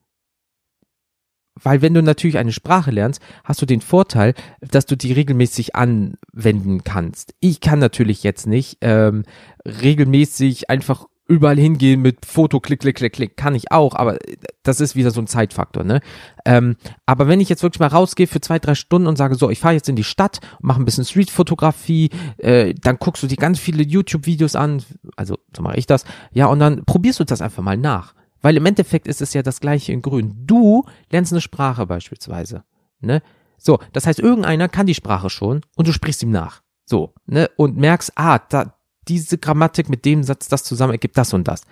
weil 1.63 1.83
wenn 1.83 1.95
du 1.95 2.03
natürlich 2.03 2.39
eine 2.39 2.53
Sprache 2.53 2.91
lernst, 2.91 3.21
hast 3.45 3.61
du 3.61 3.67
den 3.67 3.81
Vorteil, 3.81 4.35
dass 4.61 4.87
du 4.87 4.97
die 4.97 5.13
regelmäßig 5.13 5.75
anwenden 5.75 6.85
kannst. 6.85 7.35
Ich 7.41 7.61
kann 7.61 7.79
natürlich 7.79 8.23
jetzt 8.23 8.47
nicht 8.47 8.79
ähm, 8.81 9.25
regelmäßig 9.65 10.71
einfach 10.71 11.07
überall 11.29 11.59
hingehen 11.59 12.01
mit 12.01 12.25
Foto, 12.25 12.59
klick, 12.59 12.81
klick, 12.81 12.97
klick, 12.97 13.13
klick, 13.13 13.37
kann 13.37 13.55
ich 13.55 13.71
auch, 13.71 13.95
aber 13.95 14.17
das 14.63 14.81
ist 14.81 14.97
wieder 14.97 15.11
so 15.11 15.21
ein 15.21 15.27
Zeitfaktor, 15.27 15.85
ne? 15.85 16.01
Ähm, 16.45 16.77
aber 17.07 17.29
wenn 17.29 17.41
ich 17.41 17.51
jetzt 17.51 17.63
wirklich 17.63 17.81
mal 17.81 17.89
rausgehe 17.89 18.27
für 18.27 18.41
zwei, 18.41 18.59
drei 18.59 18.75
Stunden 18.75 19.07
und 19.07 19.17
sage, 19.17 19.35
so, 19.35 19.51
ich 19.51 19.61
fahre 19.61 19.75
jetzt 19.75 19.89
in 19.89 19.97
die 19.97 20.05
Stadt, 20.05 20.41
mache 20.61 20.81
ein 20.81 20.87
bisschen 20.87 21.05
Streetfotografie, 21.05 22.11
äh, 22.39 22.75
dann 22.75 22.97
guckst 22.99 23.23
du 23.23 23.27
dir 23.27 23.37
ganz 23.37 23.61
viele 23.61 23.83
YouTube-Videos 23.83 24.57
an, 24.57 24.83
also 25.17 25.39
so 25.55 25.63
mache 25.63 25.77
ich 25.77 25.87
das, 25.87 26.05
ja, 26.33 26.47
und 26.47 26.59
dann 26.61 26.85
probierst 26.87 27.21
du 27.21 27.25
das 27.25 27.43
einfach 27.43 27.63
mal 27.63 27.77
nach. 27.77 28.15
Weil 28.41 28.57
im 28.57 28.67
Endeffekt 28.67 29.09
ist 29.09 29.21
es 29.21 29.35
ja 29.35 29.43
das 29.43 29.61
gleiche 29.61 29.93
in 29.93 30.01
Grün. 30.01 30.35
Du 30.47 30.85
lernst 31.11 31.33
eine 31.33 31.41
Sprache 31.41 31.87
beispielsweise, 31.87 32.65
ne? 33.01 33.21
So, 33.59 33.81
das 33.93 34.07
heißt, 34.07 34.21
irgendeiner 34.21 34.69
kann 34.69 34.87
die 34.87 34.95
Sprache 34.95 35.29
schon 35.29 35.63
und 35.77 35.89
du 35.89 35.93
sprichst 35.93 36.23
ihm 36.23 36.31
nach. 36.31 36.63
So, 36.85 37.13
ne? 37.27 37.51
Und 37.57 37.77
merkst, 37.77 38.13
ah, 38.15 38.39
da, 38.39 38.78
diese 39.09 39.39
Grammatik 39.39 39.89
mit 39.89 40.05
dem 40.05 40.23
Satz, 40.23 40.49
das 40.49 40.65
zusammen 40.65 40.93
ergibt 40.93 41.17
das 41.17 41.33
und 41.33 41.49
das. 41.49 41.63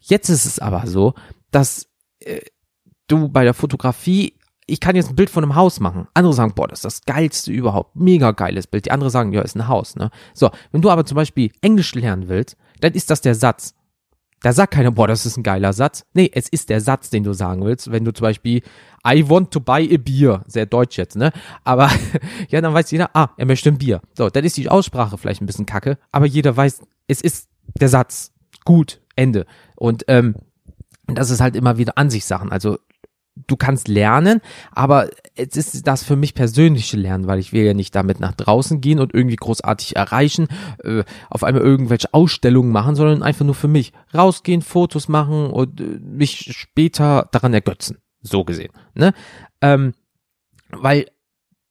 Jetzt 0.00 0.28
ist 0.28 0.44
es 0.44 0.58
aber 0.58 0.86
so, 0.86 1.14
dass 1.50 1.88
äh, 2.20 2.40
du 3.06 3.28
bei 3.28 3.44
der 3.44 3.54
Fotografie, 3.54 4.34
ich 4.66 4.80
kann 4.80 4.96
jetzt 4.96 5.10
ein 5.10 5.16
Bild 5.16 5.30
von 5.30 5.44
einem 5.44 5.54
Haus 5.54 5.80
machen. 5.80 6.06
Andere 6.14 6.32
sagen, 6.32 6.54
boah, 6.54 6.68
das 6.68 6.80
ist 6.80 6.84
das 6.84 7.04
geilste 7.04 7.50
überhaupt, 7.50 7.96
mega 7.96 8.30
geiles 8.32 8.66
Bild. 8.66 8.86
Die 8.86 8.90
andere 8.90 9.10
sagen, 9.10 9.32
ja, 9.32 9.42
ist 9.42 9.56
ein 9.56 9.68
Haus, 9.68 9.96
ne? 9.96 10.10
So, 10.34 10.50
wenn 10.70 10.82
du 10.82 10.90
aber 10.90 11.04
zum 11.04 11.16
Beispiel 11.16 11.50
Englisch 11.60 11.94
lernen 11.94 12.28
willst, 12.28 12.56
dann 12.80 12.92
ist 12.92 13.10
das 13.10 13.20
der 13.20 13.34
Satz. 13.34 13.74
Da 14.42 14.52
sagt 14.52 14.72
keiner, 14.72 14.90
boah, 14.90 15.06
das 15.06 15.26
ist 15.26 15.36
ein 15.36 15.42
geiler 15.42 15.72
Satz. 15.72 16.06
Nee, 16.14 16.30
es 16.32 16.48
ist 16.48 16.70
der 16.70 16.80
Satz, 16.80 17.10
den 17.10 17.24
du 17.24 17.32
sagen 17.34 17.64
willst. 17.64 17.92
Wenn 17.92 18.04
du 18.04 18.12
zum 18.12 18.24
Beispiel, 18.24 18.62
I 19.06 19.28
want 19.28 19.50
to 19.50 19.60
buy 19.60 19.88
a 19.94 19.98
beer, 19.98 20.44
sehr 20.46 20.66
deutsch 20.66 20.96
jetzt, 20.96 21.16
ne? 21.16 21.32
Aber 21.62 21.90
ja, 22.48 22.60
dann 22.60 22.72
weiß 22.72 22.90
jeder, 22.90 23.10
ah, 23.14 23.30
er 23.36 23.46
möchte 23.46 23.68
ein 23.68 23.78
Bier. 23.78 24.00
So, 24.14 24.30
dann 24.30 24.44
ist 24.44 24.56
die 24.56 24.68
Aussprache 24.68 25.18
vielleicht 25.18 25.42
ein 25.42 25.46
bisschen 25.46 25.66
kacke, 25.66 25.98
aber 26.10 26.26
jeder 26.26 26.56
weiß, 26.56 26.80
es 27.06 27.20
ist 27.20 27.48
der 27.78 27.88
Satz. 27.88 28.32
Gut, 28.64 29.00
Ende. 29.16 29.46
Und 29.76 30.04
ähm, 30.08 30.36
das 31.06 31.30
ist 31.30 31.40
halt 31.40 31.56
immer 31.56 31.78
wieder 31.78 31.98
Ansichtssachen. 31.98 32.52
Also 32.52 32.78
du 33.46 33.56
kannst 33.56 33.88
lernen, 33.88 34.40
aber 34.72 35.08
es 35.34 35.56
ist 35.56 35.86
das 35.86 36.02
für 36.02 36.16
mich 36.16 36.34
persönliche 36.34 36.96
Lernen, 36.96 37.26
weil 37.26 37.38
ich 37.38 37.52
will 37.52 37.64
ja 37.64 37.74
nicht 37.74 37.94
damit 37.94 38.20
nach 38.20 38.32
draußen 38.32 38.80
gehen 38.80 39.00
und 39.00 39.14
irgendwie 39.14 39.36
großartig 39.36 39.96
erreichen, 39.96 40.48
äh, 40.84 41.04
auf 41.28 41.44
einmal 41.44 41.62
irgendwelche 41.62 42.12
Ausstellungen 42.12 42.72
machen, 42.72 42.94
sondern 42.94 43.22
einfach 43.22 43.44
nur 43.44 43.54
für 43.54 43.68
mich 43.68 43.92
rausgehen, 44.14 44.62
Fotos 44.62 45.08
machen 45.08 45.50
und 45.50 45.80
äh, 45.80 45.98
mich 46.00 46.54
später 46.56 47.28
daran 47.32 47.54
ergötzen, 47.54 47.98
so 48.20 48.44
gesehen, 48.44 48.72
ne? 48.94 49.12
Ähm, 49.60 49.94
weil 50.70 51.06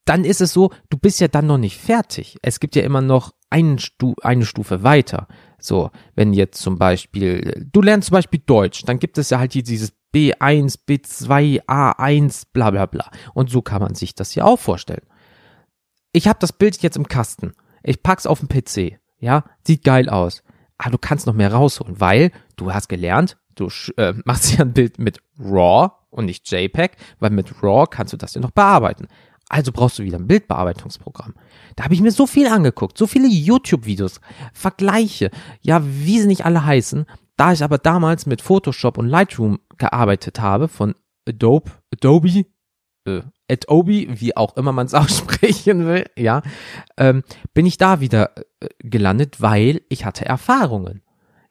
dann 0.05 0.25
ist 0.25 0.41
es 0.41 0.53
so, 0.53 0.71
du 0.89 0.97
bist 0.97 1.19
ja 1.19 1.27
dann 1.27 1.45
noch 1.45 1.59
nicht 1.59 1.77
fertig. 1.77 2.37
Es 2.41 2.59
gibt 2.59 2.75
ja 2.75 2.81
immer 2.81 3.01
noch 3.01 3.33
Stu 3.77 4.15
eine 4.21 4.45
Stufe 4.45 4.81
weiter. 4.81 5.27
So, 5.63 5.91
wenn 6.15 6.33
jetzt 6.33 6.61
zum 6.61 6.77
Beispiel, 6.77 7.67
du 7.71 7.81
lernst 7.81 8.07
zum 8.07 8.15
Beispiel 8.15 8.41
Deutsch, 8.45 8.83
dann 8.85 8.99
gibt 8.99 9.17
es 9.17 9.29
ja 9.29 9.39
halt 9.39 9.53
hier 9.53 9.63
dieses 9.63 9.93
B1, 10.13 10.79
B2, 10.87 11.65
A1, 11.65 12.47
bla 12.51 12.71
bla 12.71 12.85
bla. 12.85 13.09
Und 13.33 13.49
so 13.49 13.61
kann 13.61 13.81
man 13.81 13.95
sich 13.95 14.15
das 14.15 14.31
hier 14.31 14.45
auch 14.45 14.59
vorstellen. 14.59 15.05
Ich 16.11 16.27
habe 16.27 16.39
das 16.39 16.53
Bild 16.53 16.81
jetzt 16.81 16.97
im 16.97 17.07
Kasten. 17.07 17.53
Ich 17.83 18.01
pack's 18.01 18.25
auf 18.25 18.39
den 18.39 18.49
PC. 18.49 18.99
Ja, 19.19 19.43
sieht 19.65 19.83
geil 19.83 20.09
aus. 20.09 20.43
Aber 20.77 20.91
du 20.91 20.97
kannst 20.97 21.27
noch 21.27 21.33
mehr 21.33 21.53
rausholen, 21.53 21.99
weil 21.99 22.31
du 22.55 22.73
hast 22.73 22.87
gelernt, 22.87 23.37
du 23.55 23.69
äh, 23.97 24.13
machst 24.25 24.57
ja 24.57 24.61
ein 24.61 24.73
Bild 24.73 24.97
mit 24.97 25.19
RAW 25.37 25.91
und 26.09 26.25
nicht 26.25 26.49
JPEG, 26.49 26.95
weil 27.19 27.29
mit 27.29 27.61
RAW 27.61 27.85
kannst 27.87 28.13
du 28.13 28.17
das 28.17 28.33
ja 28.33 28.41
noch 28.41 28.51
bearbeiten. 28.51 29.07
Also 29.49 29.71
brauchst 29.71 29.97
du 29.97 30.03
wieder 30.03 30.19
ein 30.19 30.27
Bildbearbeitungsprogramm. 30.27 31.33
Da 31.75 31.83
habe 31.83 31.95
ich 31.95 32.01
mir 32.01 32.11
so 32.11 32.27
viel 32.27 32.47
angeguckt, 32.47 32.97
so 32.97 33.07
viele 33.07 33.27
YouTube-Videos, 33.27 34.21
Vergleiche, 34.53 35.31
ja, 35.61 35.81
wie 35.83 36.19
sie 36.19 36.27
nicht 36.27 36.45
alle 36.45 36.63
heißen. 36.63 37.05
Da 37.35 37.51
ich 37.51 37.63
aber 37.63 37.79
damals 37.79 38.27
mit 38.27 38.43
Photoshop 38.43 38.97
und 38.99 39.07
Lightroom 39.07 39.59
gearbeitet 39.77 40.39
habe 40.39 40.67
von 40.67 40.93
Adobe, 41.27 41.71
Adobe, 41.91 42.45
äh, 43.05 43.21
Adobe, 43.49 44.07
wie 44.21 44.37
auch 44.37 44.55
immer 44.55 44.71
man 44.71 44.85
es 44.85 44.93
aussprechen 44.93 45.87
will, 45.87 46.05
ja, 46.15 46.43
ähm, 46.97 47.23
bin 47.55 47.65
ich 47.65 47.77
da 47.77 48.01
wieder 48.01 48.35
äh, 48.59 48.67
gelandet, 48.79 49.41
weil 49.41 49.81
ich 49.89 50.05
hatte 50.05 50.25
Erfahrungen. 50.25 51.01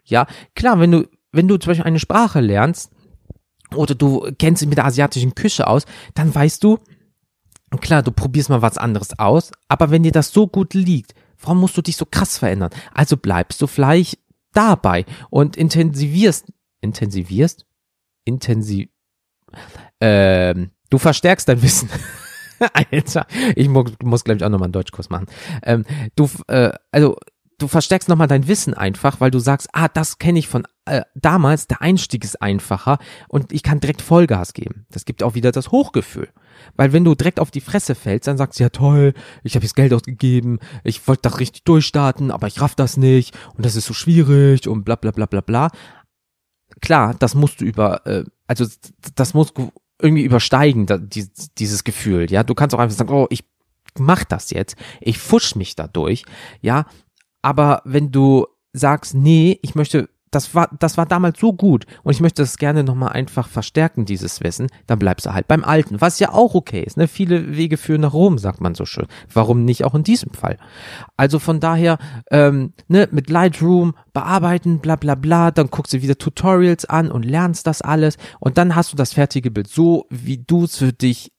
Ja, 0.04 0.26
klar, 0.54 0.78
wenn 0.78 0.92
du, 0.92 1.08
wenn 1.32 1.48
du 1.48 1.56
zum 1.56 1.70
Beispiel 1.70 1.86
eine 1.86 1.98
Sprache 1.98 2.40
lernst 2.40 2.92
oder 3.74 3.94
du 3.94 4.30
kennst 4.38 4.62
dich 4.62 4.68
mit 4.68 4.78
der 4.78 4.86
asiatischen 4.86 5.34
Küche 5.34 5.66
aus, 5.66 5.84
dann 6.14 6.34
weißt 6.34 6.62
du, 6.62 6.78
klar, 7.76 8.02
du 8.02 8.10
probierst 8.10 8.48
mal 8.48 8.62
was 8.62 8.78
anderes 8.78 9.18
aus, 9.18 9.52
aber 9.68 9.90
wenn 9.90 10.02
dir 10.02 10.12
das 10.12 10.32
so 10.32 10.46
gut 10.46 10.74
liegt, 10.74 11.14
warum 11.40 11.60
musst 11.60 11.76
du 11.76 11.82
dich 11.82 11.96
so 11.96 12.06
krass 12.06 12.38
verändern? 12.38 12.70
Also 12.94 13.16
bleibst 13.16 13.60
du 13.60 13.66
vielleicht 13.66 14.18
dabei 14.52 15.04
und 15.30 15.56
intensivierst, 15.56 16.52
intensivierst? 16.80 17.66
Intensiv, 18.24 18.88
ähm, 20.00 20.70
du 20.90 20.98
verstärkst 20.98 21.48
dein 21.48 21.62
Wissen. 21.62 21.88
Alter, 22.72 23.26
ich 23.54 23.68
muss, 23.68 23.92
muss 24.02 24.24
glaube 24.24 24.38
ich, 24.38 24.44
auch 24.44 24.48
nochmal 24.48 24.66
einen 24.66 24.72
Deutschkurs 24.72 25.10
machen. 25.10 25.26
Ähm, 25.62 25.84
du, 26.16 26.28
äh, 26.48 26.72
also, 26.90 27.16
du 27.58 27.68
verstärkst 27.68 28.08
nochmal 28.08 28.28
dein 28.28 28.48
Wissen 28.48 28.74
einfach, 28.74 29.20
weil 29.20 29.30
du 29.30 29.38
sagst, 29.38 29.68
ah, 29.72 29.88
das 29.88 30.18
kenne 30.18 30.38
ich 30.38 30.48
von 30.48 30.66
äh, 30.88 31.02
damals, 31.14 31.66
der 31.66 31.82
Einstieg 31.82 32.24
ist 32.24 32.40
einfacher 32.42 32.98
und 33.28 33.52
ich 33.52 33.62
kann 33.62 33.80
direkt 33.80 34.02
Vollgas 34.02 34.52
geben. 34.52 34.86
Das 34.90 35.04
gibt 35.04 35.22
auch 35.22 35.34
wieder 35.34 35.52
das 35.52 35.70
Hochgefühl. 35.70 36.28
Weil 36.76 36.92
wenn 36.92 37.04
du 37.04 37.14
direkt 37.14 37.40
auf 37.40 37.50
die 37.50 37.60
Fresse 37.60 37.94
fällst, 37.94 38.26
dann 38.26 38.36
sagst 38.36 38.58
du, 38.58 38.64
ja 38.64 38.70
toll, 38.70 39.14
ich 39.42 39.54
habe 39.54 39.64
jetzt 39.64 39.76
Geld 39.76 39.92
ausgegeben, 39.92 40.58
ich 40.84 41.06
wollte 41.06 41.22
das 41.22 41.38
richtig 41.38 41.64
durchstarten, 41.64 42.30
aber 42.30 42.46
ich 42.46 42.60
raff 42.60 42.74
das 42.74 42.96
nicht 42.96 43.36
und 43.54 43.64
das 43.64 43.76
ist 43.76 43.86
so 43.86 43.94
schwierig 43.94 44.68
und 44.68 44.84
bla 44.84 44.96
bla 44.96 45.10
bla 45.10 45.26
bla 45.26 45.40
bla. 45.40 45.70
Klar, 46.80 47.14
das 47.18 47.34
musst 47.34 47.60
du 47.60 47.64
über, 47.64 48.06
äh, 48.06 48.24
also 48.46 48.66
das 49.14 49.34
musst 49.34 49.56
du 49.56 49.72
irgendwie 50.00 50.22
übersteigen, 50.22 50.86
da, 50.86 50.98
die, 50.98 51.28
dieses 51.58 51.84
Gefühl, 51.84 52.30
ja. 52.30 52.42
Du 52.42 52.54
kannst 52.54 52.74
auch 52.74 52.78
einfach 52.78 52.96
sagen, 52.96 53.12
oh, 53.12 53.26
ich 53.30 53.44
mach 53.98 54.24
das 54.24 54.50
jetzt, 54.50 54.76
ich 55.00 55.18
fusch 55.18 55.56
mich 55.56 55.76
dadurch, 55.76 56.24
ja. 56.60 56.86
Aber 57.42 57.82
wenn 57.84 58.12
du 58.12 58.46
sagst, 58.72 59.14
nee, 59.14 59.58
ich 59.62 59.74
möchte 59.74 60.08
das 60.30 60.54
war, 60.54 60.68
das 60.78 60.96
war 60.96 61.06
damals 61.06 61.40
so 61.40 61.52
gut 61.52 61.86
und 62.02 62.12
ich 62.12 62.20
möchte 62.20 62.42
das 62.42 62.58
gerne 62.58 62.84
nochmal 62.84 63.10
einfach 63.10 63.48
verstärken, 63.48 64.04
dieses 64.04 64.40
Wissen, 64.42 64.68
dann 64.86 64.98
bleibst 64.98 65.26
du 65.26 65.34
halt 65.34 65.48
beim 65.48 65.64
Alten, 65.64 66.00
was 66.00 66.18
ja 66.18 66.32
auch 66.32 66.54
okay 66.54 66.82
ist. 66.82 66.96
Ne? 66.96 67.08
Viele 67.08 67.56
Wege 67.56 67.76
führen 67.76 68.02
nach 68.02 68.12
Rom, 68.12 68.38
sagt 68.38 68.60
man 68.60 68.74
so 68.74 68.84
schön. 68.84 69.06
Warum 69.32 69.64
nicht 69.64 69.84
auch 69.84 69.94
in 69.94 70.02
diesem 70.02 70.32
Fall? 70.32 70.58
Also 71.16 71.38
von 71.38 71.60
daher, 71.60 71.98
ähm, 72.30 72.72
ne, 72.88 73.08
mit 73.10 73.30
Lightroom 73.30 73.94
bearbeiten, 74.12 74.80
bla 74.80 74.96
bla 74.96 75.14
bla, 75.14 75.50
dann 75.50 75.68
guckst 75.68 75.92
du 75.92 76.02
wieder 76.02 76.18
Tutorials 76.18 76.84
an 76.84 77.10
und 77.10 77.24
lernst 77.24 77.66
das 77.66 77.82
alles 77.82 78.16
und 78.40 78.58
dann 78.58 78.74
hast 78.74 78.92
du 78.92 78.96
das 78.96 79.12
fertige 79.12 79.50
Bild 79.50 79.68
so, 79.68 80.06
wie 80.10 80.38
du 80.38 80.64
es 80.64 80.78
für 80.78 80.92
dich 80.92 81.32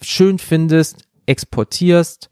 schön 0.00 0.38
findest, 0.38 1.02
exportierst, 1.26 2.30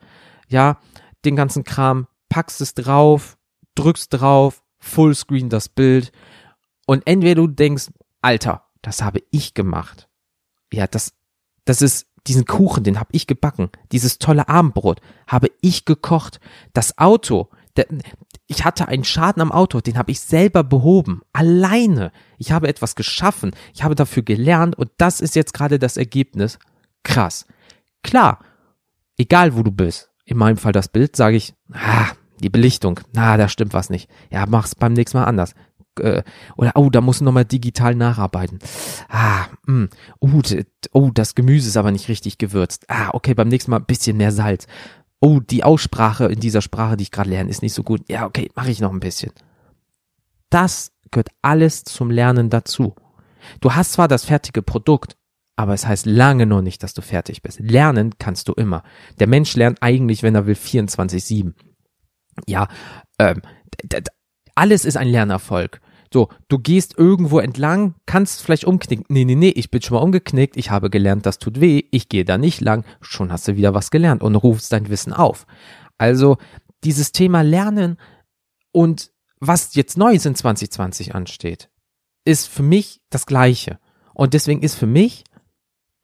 ja, 0.49 0.78
den 1.25 1.37
ganzen 1.37 1.64
Kram, 1.64 2.06
packst 2.28 2.61
es 2.61 2.75
drauf, 2.75 3.38
drückst 3.75 4.08
drauf, 4.12 4.62
Fullscreen 4.83 5.49
das 5.49 5.68
Bild 5.68 6.12
und 6.87 7.03
entweder 7.07 7.37
du 7.37 7.47
denkst, 7.47 7.87
Alter, 8.21 8.64
das 8.83 9.03
habe 9.03 9.23
ich 9.31 9.55
gemacht. 9.55 10.09
Ja, 10.73 10.87
das, 10.87 11.12
das 11.64 11.83
ist 11.83 12.07
diesen 12.27 12.45
Kuchen, 12.45 12.85
den 12.85 13.01
habe 13.01 13.11
ich 13.12 13.27
gebacken. 13.27 13.71
Dieses 13.92 14.18
tolle 14.18 14.49
Abendbrot 14.49 15.01
habe 15.27 15.51
ich 15.61 15.85
gekocht. 15.85 16.40
Das 16.73 16.99
Auto, 16.99 17.49
der, 17.77 17.87
ich 18.47 18.64
hatte 18.64 18.88
einen 18.88 19.05
Schaden 19.05 19.42
am 19.42 19.53
Auto, 19.53 19.81
den 19.81 19.97
habe 19.99 20.11
ich 20.11 20.21
selber 20.21 20.64
behoben. 20.64 21.23
Alleine. 21.33 22.12
Ich 22.38 22.53
habe 22.53 22.68
etwas 22.68 22.95
geschaffen. 22.95 23.53
Ich 23.75 23.83
habe 23.83 23.95
dafür 23.95 24.23
gelernt 24.23 24.77
und 24.77 24.90
das 24.99 25.21
ist 25.21 25.37
jetzt 25.37 25.55
gerade 25.55 25.79
das 25.79 25.97
Ergebnis. 25.97 26.59
Krass. 27.03 27.47
Klar. 28.03 28.40
Egal 29.16 29.57
wo 29.57 29.62
du 29.62 29.71
bist. 29.71 30.11
In 30.25 30.37
meinem 30.37 30.57
Fall 30.57 30.73
das 30.73 30.88
Bild, 30.88 31.16
sage 31.16 31.37
ich, 31.37 31.55
ah, 31.73 32.12
die 32.42 32.50
Belichtung, 32.50 33.00
na, 33.12 33.37
da 33.37 33.48
stimmt 33.48 33.72
was 33.72 33.90
nicht. 33.90 34.11
Ja, 34.31 34.44
mach's 34.46 34.74
beim 34.74 34.92
nächsten 34.92 35.18
Mal 35.18 35.24
anders. 35.24 35.55
Äh, 35.98 36.22
oder, 36.57 36.72
oh, 36.76 36.90
da 36.90 37.00
musst 37.00 37.20
du 37.20 37.24
nochmal 37.24 37.44
digital 37.44 37.94
nacharbeiten. 37.94 38.59
Ah, 39.09 39.46
mh, 39.66 39.88
uh, 40.20 40.42
oh, 40.92 41.11
das 41.12 41.35
Gemüse 41.35 41.68
ist 41.68 41.76
aber 41.76 41.92
nicht 41.92 42.09
richtig 42.09 42.38
gewürzt. 42.38 42.87
Ah, 42.88 43.11
okay, 43.12 43.35
beim 43.35 43.48
nächsten 43.48 43.70
Mal 43.70 43.78
ein 43.78 43.87
bisschen 43.87 44.16
mehr 44.16 44.33
Salz. 44.33 44.66
Oh, 45.20 45.40
die 45.40 45.64
Aussprache 45.64 46.26
in 46.26 46.40
dieser 46.40 46.62
Sprache, 46.62 46.96
die 46.96 47.05
ich 47.05 47.11
gerade 47.11 47.31
lerne, 47.31 47.50
ist 47.50 47.62
nicht 47.62 47.74
so 47.74 47.83
gut. 47.83 48.02
Ja, 48.09 48.26
okay, 48.26 48.50
mache 48.55 48.70
ich 48.70 48.81
noch 48.81 48.92
ein 48.92 49.00
bisschen. 49.00 49.33
Das 50.50 50.92
gehört 51.11 51.28
alles 51.42 51.85
zum 51.85 52.11
Lernen 52.11 52.50
dazu. 52.50 52.94
Du 53.61 53.74
hast 53.74 53.92
zwar 53.92 54.09
das 54.09 54.24
fertige 54.24 54.62
Produkt, 54.62 55.16
aber 55.57 55.74
es 55.74 55.87
heißt 55.87 56.07
lange 56.07 56.46
noch 56.46 56.62
nicht, 56.62 56.83
dass 56.83 56.94
du 56.94 57.02
fertig 57.02 57.42
bist. 57.42 57.61
Lernen 57.61 58.14
kannst 58.18 58.48
du 58.48 58.52
immer. 58.55 58.83
Der 59.20 59.26
Mensch 59.26 59.55
lernt 59.55 59.83
eigentlich, 59.83 60.22
wenn 60.22 60.35
er 60.35 60.46
will, 60.46 60.55
24-7 60.55 61.52
ja, 62.47 62.68
ähm, 63.18 63.42
alles 64.55 64.85
ist 64.85 64.97
ein 64.97 65.09
Lernerfolg. 65.09 65.81
So, 66.12 66.29
du 66.49 66.59
gehst 66.59 66.99
irgendwo 66.99 67.38
entlang, 67.38 67.95
kannst 68.05 68.42
vielleicht 68.42 68.64
umknicken. 68.64 69.07
Nee, 69.09 69.25
nee, 69.25 69.35
nee, 69.35 69.49
ich 69.49 69.71
bin 69.71 69.81
schon 69.81 69.97
mal 69.97 70.03
umgeknickt, 70.03 70.59
ich 70.59 70.71
habe 70.71 70.90
gelernt, 70.90 71.25
das 71.25 71.38
tut 71.38 71.61
weh, 71.61 71.85
ich 71.90 72.11
gehe 72.11 72.27
da 72.27 72.37
nicht 72.37 72.61
lang, 72.61 72.85
schon 73.01 73.33
hast 73.33 73.49
du 73.49 73.57
wieder 73.57 73.73
was 73.73 73.90
gelernt 73.90 74.23
und 74.23 74.37
rufst 74.37 74.73
dein 74.73 74.90
Wissen 74.90 75.14
auf. 75.14 75.47
Also, 75.97 76.37
dieses 76.85 77.12
Thema 77.12 77.42
Lernen 77.42 77.97
und 78.73 79.11
was 79.40 79.75
jetzt 79.75 79.97
Neues 79.97 80.27
in 80.27 80.35
2020 80.35 81.14
ansteht, 81.14 81.71
ist 82.25 82.47
für 82.47 82.62
mich 82.62 83.01
das 83.11 83.27
Gleiche. 83.27 83.79
Und 84.14 84.35
deswegen 84.35 84.62
ist 84.62 84.75
für 84.75 84.87
mich 84.87 85.25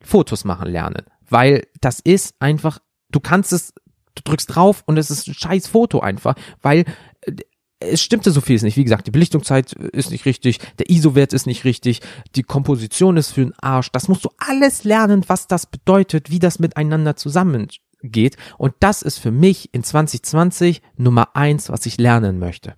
Fotos 0.02 0.44
machen 0.44 0.70
lernen, 0.70 1.04
weil 1.28 1.66
das 1.80 2.00
ist 2.00 2.34
einfach, 2.40 2.78
du 3.10 3.20
kannst 3.20 3.52
es 3.52 3.74
du 4.18 4.30
drückst 4.30 4.54
drauf 4.54 4.82
und 4.86 4.96
es 4.96 5.10
ist 5.10 5.28
ein 5.28 5.34
scheiß 5.34 5.68
Foto 5.68 6.00
einfach, 6.00 6.34
weil 6.62 6.84
äh, 7.22 7.32
es 7.80 8.02
stimmte 8.02 8.32
so 8.32 8.40
vieles 8.40 8.62
nicht. 8.62 8.76
Wie 8.76 8.84
gesagt, 8.84 9.06
die 9.06 9.12
Belichtungszeit 9.12 9.72
ist 9.72 10.10
nicht 10.10 10.26
richtig, 10.26 10.58
der 10.78 10.90
ISO-Wert 10.90 11.32
ist 11.32 11.46
nicht 11.46 11.64
richtig, 11.64 12.00
die 12.34 12.42
Komposition 12.42 13.16
ist 13.16 13.30
für 13.30 13.42
den 13.42 13.54
Arsch. 13.60 13.92
Das 13.92 14.08
musst 14.08 14.24
du 14.24 14.30
alles 14.38 14.82
lernen, 14.82 15.24
was 15.28 15.46
das 15.46 15.66
bedeutet, 15.66 16.28
wie 16.28 16.40
das 16.40 16.58
miteinander 16.58 17.14
zusammengeht. 17.14 18.36
Und 18.56 18.74
das 18.80 19.02
ist 19.02 19.18
für 19.18 19.30
mich 19.30 19.72
in 19.72 19.84
2020 19.84 20.82
Nummer 20.96 21.36
eins, 21.36 21.68
was 21.68 21.86
ich 21.86 21.98
lernen 21.98 22.40
möchte. 22.40 22.74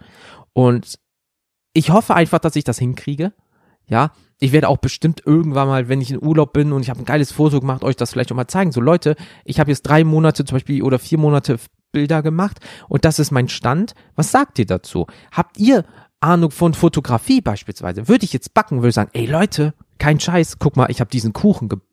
Und 0.52 0.98
ich 1.72 1.90
hoffe 1.90 2.14
einfach, 2.14 2.38
dass 2.38 2.56
ich 2.56 2.64
das 2.64 2.78
hinkriege. 2.78 3.32
Ja, 3.86 4.12
ich 4.40 4.52
werde 4.52 4.68
auch 4.68 4.78
bestimmt 4.78 5.22
irgendwann 5.24 5.68
mal, 5.68 5.88
wenn 5.88 6.00
ich 6.00 6.10
in 6.10 6.22
Urlaub 6.22 6.52
bin 6.52 6.72
und 6.72 6.80
ich 6.82 6.90
habe 6.90 6.98
ein 6.98 7.04
geiles 7.04 7.30
Foto 7.30 7.60
gemacht, 7.60 7.84
euch 7.84 7.94
das 7.94 8.10
vielleicht 8.10 8.32
auch 8.32 8.36
mal 8.36 8.48
zeigen. 8.48 8.72
So 8.72 8.80
Leute, 8.80 9.14
ich 9.44 9.60
habe 9.60 9.70
jetzt 9.70 9.82
drei 9.82 10.02
Monate 10.02 10.44
zum 10.44 10.56
Beispiel 10.56 10.82
oder 10.82 10.98
vier 10.98 11.18
Monate 11.18 11.58
Bilder 11.92 12.22
gemacht 12.22 12.58
und 12.88 13.04
das 13.04 13.18
ist 13.18 13.30
mein 13.30 13.48
Stand. 13.48 13.94
Was 14.16 14.32
sagt 14.32 14.58
ihr 14.58 14.66
dazu? 14.66 15.06
Habt 15.30 15.58
ihr 15.58 15.84
Ahnung 16.20 16.50
von 16.50 16.74
Fotografie 16.74 17.40
beispielsweise? 17.40 18.08
Würde 18.08 18.24
ich 18.24 18.32
jetzt 18.32 18.54
backen, 18.54 18.82
würde 18.82 18.92
sagen, 18.92 19.10
ey 19.12 19.26
Leute, 19.26 19.74
kein 19.98 20.18
Scheiß, 20.18 20.58
guck 20.58 20.76
mal, 20.76 20.90
ich 20.90 21.00
habe 21.00 21.10
diesen 21.10 21.32
Kuchen 21.32 21.68
gebacken, 21.68 21.89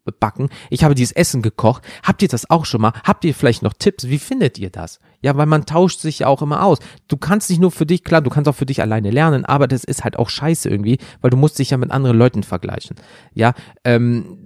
ich 0.70 0.84
habe 0.84 0.96
dieses 0.96 1.12
Essen 1.14 1.42
gekocht. 1.42 1.84
Habt 2.04 2.22
ihr 2.22 2.28
das 2.28 2.50
auch 2.50 2.66
schon 2.66 2.82
mal? 2.82 2.94
Habt 3.04 3.26
ihr 3.26 3.34
vielleicht 3.34 3.64
noch 3.64 3.74
Tipps? 3.74 4.08
Wie 4.08 4.20
findet 4.20 4.58
ihr 4.58 4.70
das? 4.70 5.00
Ja, 5.22 5.36
weil 5.36 5.48
man 5.48 5.66
tauscht 5.66 6.00
sich 6.00 6.20
ja 6.20 6.28
auch 6.28 6.42
immer 6.42 6.64
aus. 6.64 6.78
Du 7.08 7.18
kannst 7.18 7.50
nicht 7.50 7.60
nur 7.60 7.72
für 7.72 7.86
dich, 7.86 8.04
klar, 8.04 8.22
du 8.22 8.30
kannst 8.30 8.48
auch 8.48 8.56
für 8.56 8.68
dich 8.68 8.82
alleine 8.82 9.10
lernen, 9.10 9.46
aber 9.46 9.68
das 9.68 9.84
ist 9.84 10.04
halt 10.04 10.18
auch 10.20 10.30
scheiße 10.30 10.70
irgendwie, 10.70 11.00
weil 11.22 11.32
du 11.32 11.38
musst 11.38 11.58
dich 11.58 11.72
ja 11.72 11.78
mit 11.78 11.92
anderen 11.92 12.18
Leuten 12.18 12.44
vergleichen. 12.44 12.98
Ja, 13.34 13.54
ähm, 13.84 14.38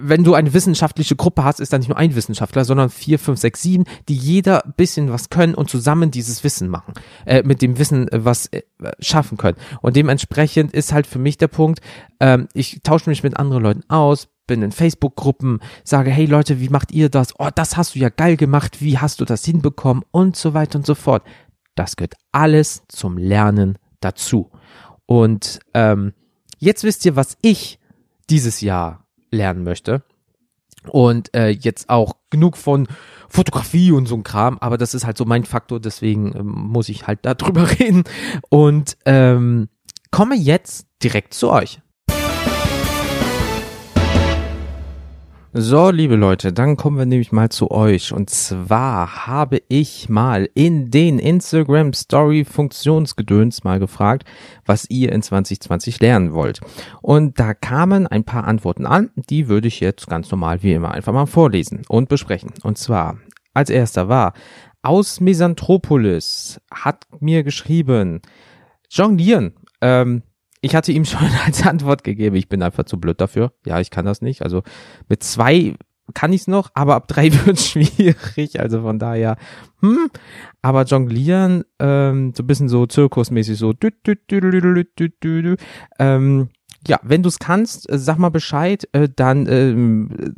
wenn 0.00 0.22
du 0.22 0.34
eine 0.34 0.54
wissenschaftliche 0.54 1.16
Gruppe 1.16 1.42
hast, 1.42 1.58
ist 1.58 1.72
da 1.72 1.78
nicht 1.78 1.88
nur 1.88 1.98
ein 1.98 2.14
Wissenschaftler, 2.14 2.64
sondern 2.64 2.90
vier, 2.90 3.18
fünf, 3.18 3.40
sechs, 3.40 3.62
sieben, 3.62 3.84
die 4.08 4.14
jeder 4.14 4.62
bisschen 4.76 5.10
was 5.10 5.30
können 5.30 5.54
und 5.54 5.68
zusammen 5.68 6.10
dieses 6.10 6.44
Wissen 6.44 6.68
machen, 6.68 6.94
äh, 7.26 7.42
mit 7.42 7.60
dem 7.60 7.78
Wissen 7.78 8.08
äh, 8.08 8.24
was 8.24 8.46
äh, 8.46 8.62
schaffen 9.00 9.36
können. 9.36 9.56
Und 9.82 9.96
dementsprechend 9.96 10.72
ist 10.72 10.92
halt 10.92 11.06
für 11.06 11.18
mich 11.18 11.38
der 11.38 11.48
Punkt, 11.48 11.80
ähm, 12.20 12.48
ich 12.54 12.80
tausche 12.82 13.10
mich 13.10 13.22
mit 13.22 13.36
anderen 13.36 13.62
Leuten 13.62 13.82
aus, 13.88 14.28
bin 14.50 14.62
in 14.62 14.72
Facebook-Gruppen, 14.72 15.60
sage, 15.84 16.10
hey 16.10 16.26
Leute, 16.26 16.58
wie 16.58 16.70
macht 16.70 16.90
ihr 16.90 17.08
das? 17.08 17.38
Oh, 17.38 17.50
das 17.54 17.76
hast 17.76 17.94
du 17.94 18.00
ja 18.00 18.08
geil 18.08 18.36
gemacht, 18.36 18.80
wie 18.80 18.98
hast 18.98 19.20
du 19.20 19.24
das 19.24 19.44
hinbekommen? 19.44 20.02
Und 20.10 20.34
so 20.34 20.54
weiter 20.54 20.76
und 20.76 20.84
so 20.84 20.96
fort. 20.96 21.22
Das 21.76 21.94
gehört 21.94 22.14
alles 22.32 22.82
zum 22.88 23.16
Lernen 23.16 23.78
dazu. 24.00 24.50
Und 25.06 25.60
ähm, 25.72 26.14
jetzt 26.58 26.82
wisst 26.82 27.04
ihr, 27.04 27.14
was 27.14 27.38
ich 27.42 27.78
dieses 28.28 28.60
Jahr 28.60 29.06
lernen 29.30 29.62
möchte. 29.62 30.02
Und 30.88 31.32
äh, 31.32 31.50
jetzt 31.50 31.88
auch 31.88 32.16
genug 32.30 32.56
von 32.56 32.88
Fotografie 33.28 33.92
und 33.92 34.06
so 34.06 34.16
ein 34.16 34.24
Kram, 34.24 34.58
aber 34.58 34.78
das 34.78 34.94
ist 34.94 35.06
halt 35.06 35.16
so 35.16 35.26
mein 35.26 35.44
Faktor, 35.44 35.78
deswegen 35.78 36.34
ähm, 36.34 36.48
muss 36.48 36.88
ich 36.88 37.06
halt 37.06 37.20
darüber 37.22 37.70
reden. 37.78 38.02
Und 38.48 38.96
ähm, 39.04 39.68
komme 40.10 40.34
jetzt 40.34 40.88
direkt 41.04 41.34
zu 41.34 41.50
euch. 41.50 41.80
So, 45.52 45.90
liebe 45.90 46.14
Leute, 46.14 46.52
dann 46.52 46.76
kommen 46.76 46.96
wir 46.96 47.06
nämlich 47.06 47.32
mal 47.32 47.48
zu 47.48 47.72
euch. 47.72 48.12
Und 48.12 48.30
zwar 48.30 49.26
habe 49.26 49.60
ich 49.66 50.08
mal 50.08 50.48
in 50.54 50.92
den 50.92 51.18
Instagram 51.18 51.92
Story 51.92 52.44
Funktionsgedöns 52.44 53.64
mal 53.64 53.80
gefragt, 53.80 54.28
was 54.64 54.88
ihr 54.88 55.10
in 55.10 55.22
2020 55.22 55.98
lernen 55.98 56.34
wollt. 56.34 56.60
Und 57.02 57.40
da 57.40 57.52
kamen 57.52 58.06
ein 58.06 58.22
paar 58.22 58.44
Antworten 58.44 58.86
an, 58.86 59.10
die 59.16 59.48
würde 59.48 59.66
ich 59.66 59.80
jetzt 59.80 60.06
ganz 60.06 60.30
normal 60.30 60.62
wie 60.62 60.72
immer 60.72 60.92
einfach 60.92 61.12
mal 61.12 61.26
vorlesen 61.26 61.82
und 61.88 62.08
besprechen. 62.08 62.52
Und 62.62 62.78
zwar, 62.78 63.18
als 63.52 63.70
erster 63.70 64.08
war, 64.08 64.34
aus 64.82 65.18
Misanthropolis 65.18 66.60
hat 66.72 67.08
mir 67.18 67.42
geschrieben, 67.42 68.22
Jonglieren, 68.88 69.54
ähm, 69.80 70.22
ich 70.60 70.74
hatte 70.74 70.92
ihm 70.92 71.04
schon 71.06 71.28
als 71.44 71.66
Antwort 71.66 72.04
gegeben, 72.04 72.36
ich 72.36 72.48
bin 72.48 72.62
einfach 72.62 72.84
zu 72.84 72.98
blöd 72.98 73.20
dafür. 73.20 73.52
Ja, 73.64 73.80
ich 73.80 73.90
kann 73.90 74.04
das 74.04 74.22
nicht. 74.22 74.42
Also 74.42 74.62
mit 75.08 75.22
zwei 75.22 75.74
kann 76.14 76.32
ich 76.32 76.42
es 76.42 76.48
noch, 76.48 76.70
aber 76.74 76.96
ab 76.96 77.08
drei 77.08 77.32
wird 77.46 77.58
es 77.58 77.68
schwierig. 77.68 78.60
Also 78.60 78.82
von 78.82 78.98
daher, 78.98 79.36
hm. 79.80 80.10
Aber 80.62 80.84
jonglieren, 80.84 81.64
ähm, 81.78 82.32
so 82.36 82.42
ein 82.42 82.46
bisschen 82.46 82.68
so 82.68 82.86
zirkusmäßig, 82.86 83.58
so. 83.58 83.72
Ähm, 85.98 86.48
ja, 86.86 86.98
wenn 87.02 87.22
du 87.22 87.28
es 87.28 87.38
kannst, 87.38 87.90
äh, 87.90 87.98
sag 87.98 88.18
mal 88.18 88.30
Bescheid, 88.30 88.88
äh, 88.92 89.08
dann 89.14 89.46
ähm, 89.46 90.34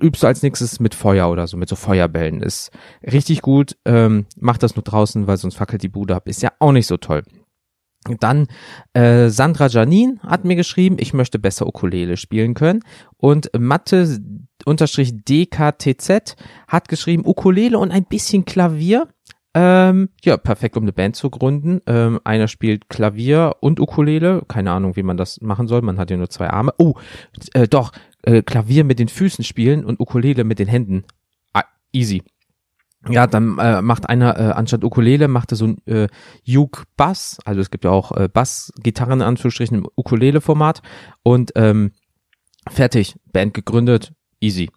übst 0.00 0.22
du 0.22 0.26
als 0.26 0.42
nächstes 0.42 0.80
mit 0.80 0.94
Feuer 0.94 1.30
oder 1.30 1.46
so, 1.46 1.56
mit 1.56 1.68
so 1.68 1.76
Feuerbällen. 1.76 2.42
Ist 2.42 2.70
richtig 3.02 3.42
gut. 3.42 3.76
Ähm, 3.84 4.26
mach 4.38 4.58
das 4.58 4.74
nur 4.74 4.82
draußen, 4.82 5.26
weil 5.26 5.36
sonst 5.36 5.56
fackelt 5.56 5.82
die 5.82 5.88
Bude 5.88 6.16
ab. 6.16 6.28
Ist 6.28 6.42
ja 6.42 6.50
auch 6.58 6.72
nicht 6.72 6.86
so 6.86 6.96
toll. 6.96 7.22
Dann 8.20 8.46
äh, 8.92 9.28
Sandra 9.28 9.66
Janin 9.66 10.20
hat 10.22 10.44
mir 10.44 10.56
geschrieben, 10.56 10.96
ich 10.98 11.14
möchte 11.14 11.38
besser 11.38 11.66
Ukulele 11.66 12.16
spielen 12.16 12.54
können. 12.54 12.80
Und 13.16 13.50
Mathe 13.58 14.18
unterstrich 14.64 15.12
DKTZ 15.24 16.36
hat 16.68 16.88
geschrieben, 16.88 17.24
Ukulele 17.26 17.78
und 17.78 17.90
ein 17.90 18.04
bisschen 18.04 18.44
Klavier. 18.44 19.08
Ähm, 19.54 20.10
ja, 20.22 20.36
perfekt, 20.36 20.76
um 20.76 20.84
eine 20.84 20.92
Band 20.92 21.16
zu 21.16 21.30
gründen. 21.30 21.80
Ähm, 21.86 22.20
einer 22.24 22.46
spielt 22.46 22.88
Klavier 22.88 23.56
und 23.60 23.80
Ukulele. 23.80 24.42
Keine 24.48 24.72
Ahnung, 24.72 24.96
wie 24.96 25.02
man 25.02 25.16
das 25.16 25.40
machen 25.40 25.66
soll. 25.66 25.82
Man 25.82 25.98
hat 25.98 26.10
ja 26.10 26.16
nur 26.16 26.28
zwei 26.28 26.50
Arme. 26.50 26.74
Oh, 26.76 26.94
äh, 27.54 27.66
doch, 27.66 27.92
äh, 28.22 28.42
Klavier 28.42 28.84
mit 28.84 28.98
den 28.98 29.08
Füßen 29.08 29.44
spielen 29.44 29.84
und 29.84 29.98
Ukulele 29.98 30.44
mit 30.44 30.58
den 30.58 30.68
Händen. 30.68 31.04
Ah, 31.54 31.64
easy 31.92 32.22
ja, 33.08 33.26
dann 33.26 33.58
äh, 33.58 33.82
macht 33.82 34.08
einer 34.08 34.38
äh, 34.38 34.52
anstatt 34.52 34.84
Ukulele 34.84 35.28
macht 35.28 35.52
er 35.52 35.56
so 35.56 35.66
ein 35.66 35.78
äh, 35.86 36.08
Uke 36.48 36.84
Bass, 36.96 37.38
also 37.44 37.60
es 37.60 37.70
gibt 37.70 37.84
ja 37.84 37.90
auch 37.90 38.12
äh, 38.12 38.28
Bass-Gitarren 38.28 39.20
in 39.20 39.26
Anführungsstrichen 39.26 39.78
im 39.78 39.88
Ukulele-Format. 39.96 40.82
Und 41.22 41.52
ähm, 41.54 41.92
fertig, 42.68 43.16
Band 43.32 43.54
gegründet, 43.54 44.12
easy. 44.40 44.70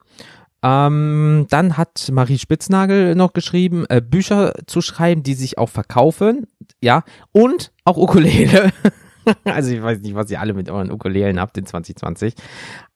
Ähm, 0.62 1.48
dann 1.50 1.78
hat 1.78 2.10
Marie 2.12 2.38
Spitznagel 2.38 3.16
noch 3.16 3.34
geschrieben, 3.34 3.86
äh, 3.90 4.02
Bücher 4.02 4.54
zu 4.68 4.82
schreiben, 4.82 5.24
die 5.24 5.34
sich 5.34 5.58
auch 5.58 5.70
verkaufen, 5.70 6.48
ja, 6.82 7.04
und 7.32 7.72
auch 7.86 7.98
Ukulele. 7.98 8.72
also 9.44 9.72
ich 9.72 9.82
weiß 9.82 10.00
nicht, 10.02 10.16
was 10.16 10.30
ihr 10.32 10.40
alle 10.40 10.54
mit 10.54 10.70
euren 10.70 10.92
Ukulelen 10.92 11.40
habt 11.40 11.58
in 11.58 11.66
2020. 11.66 12.34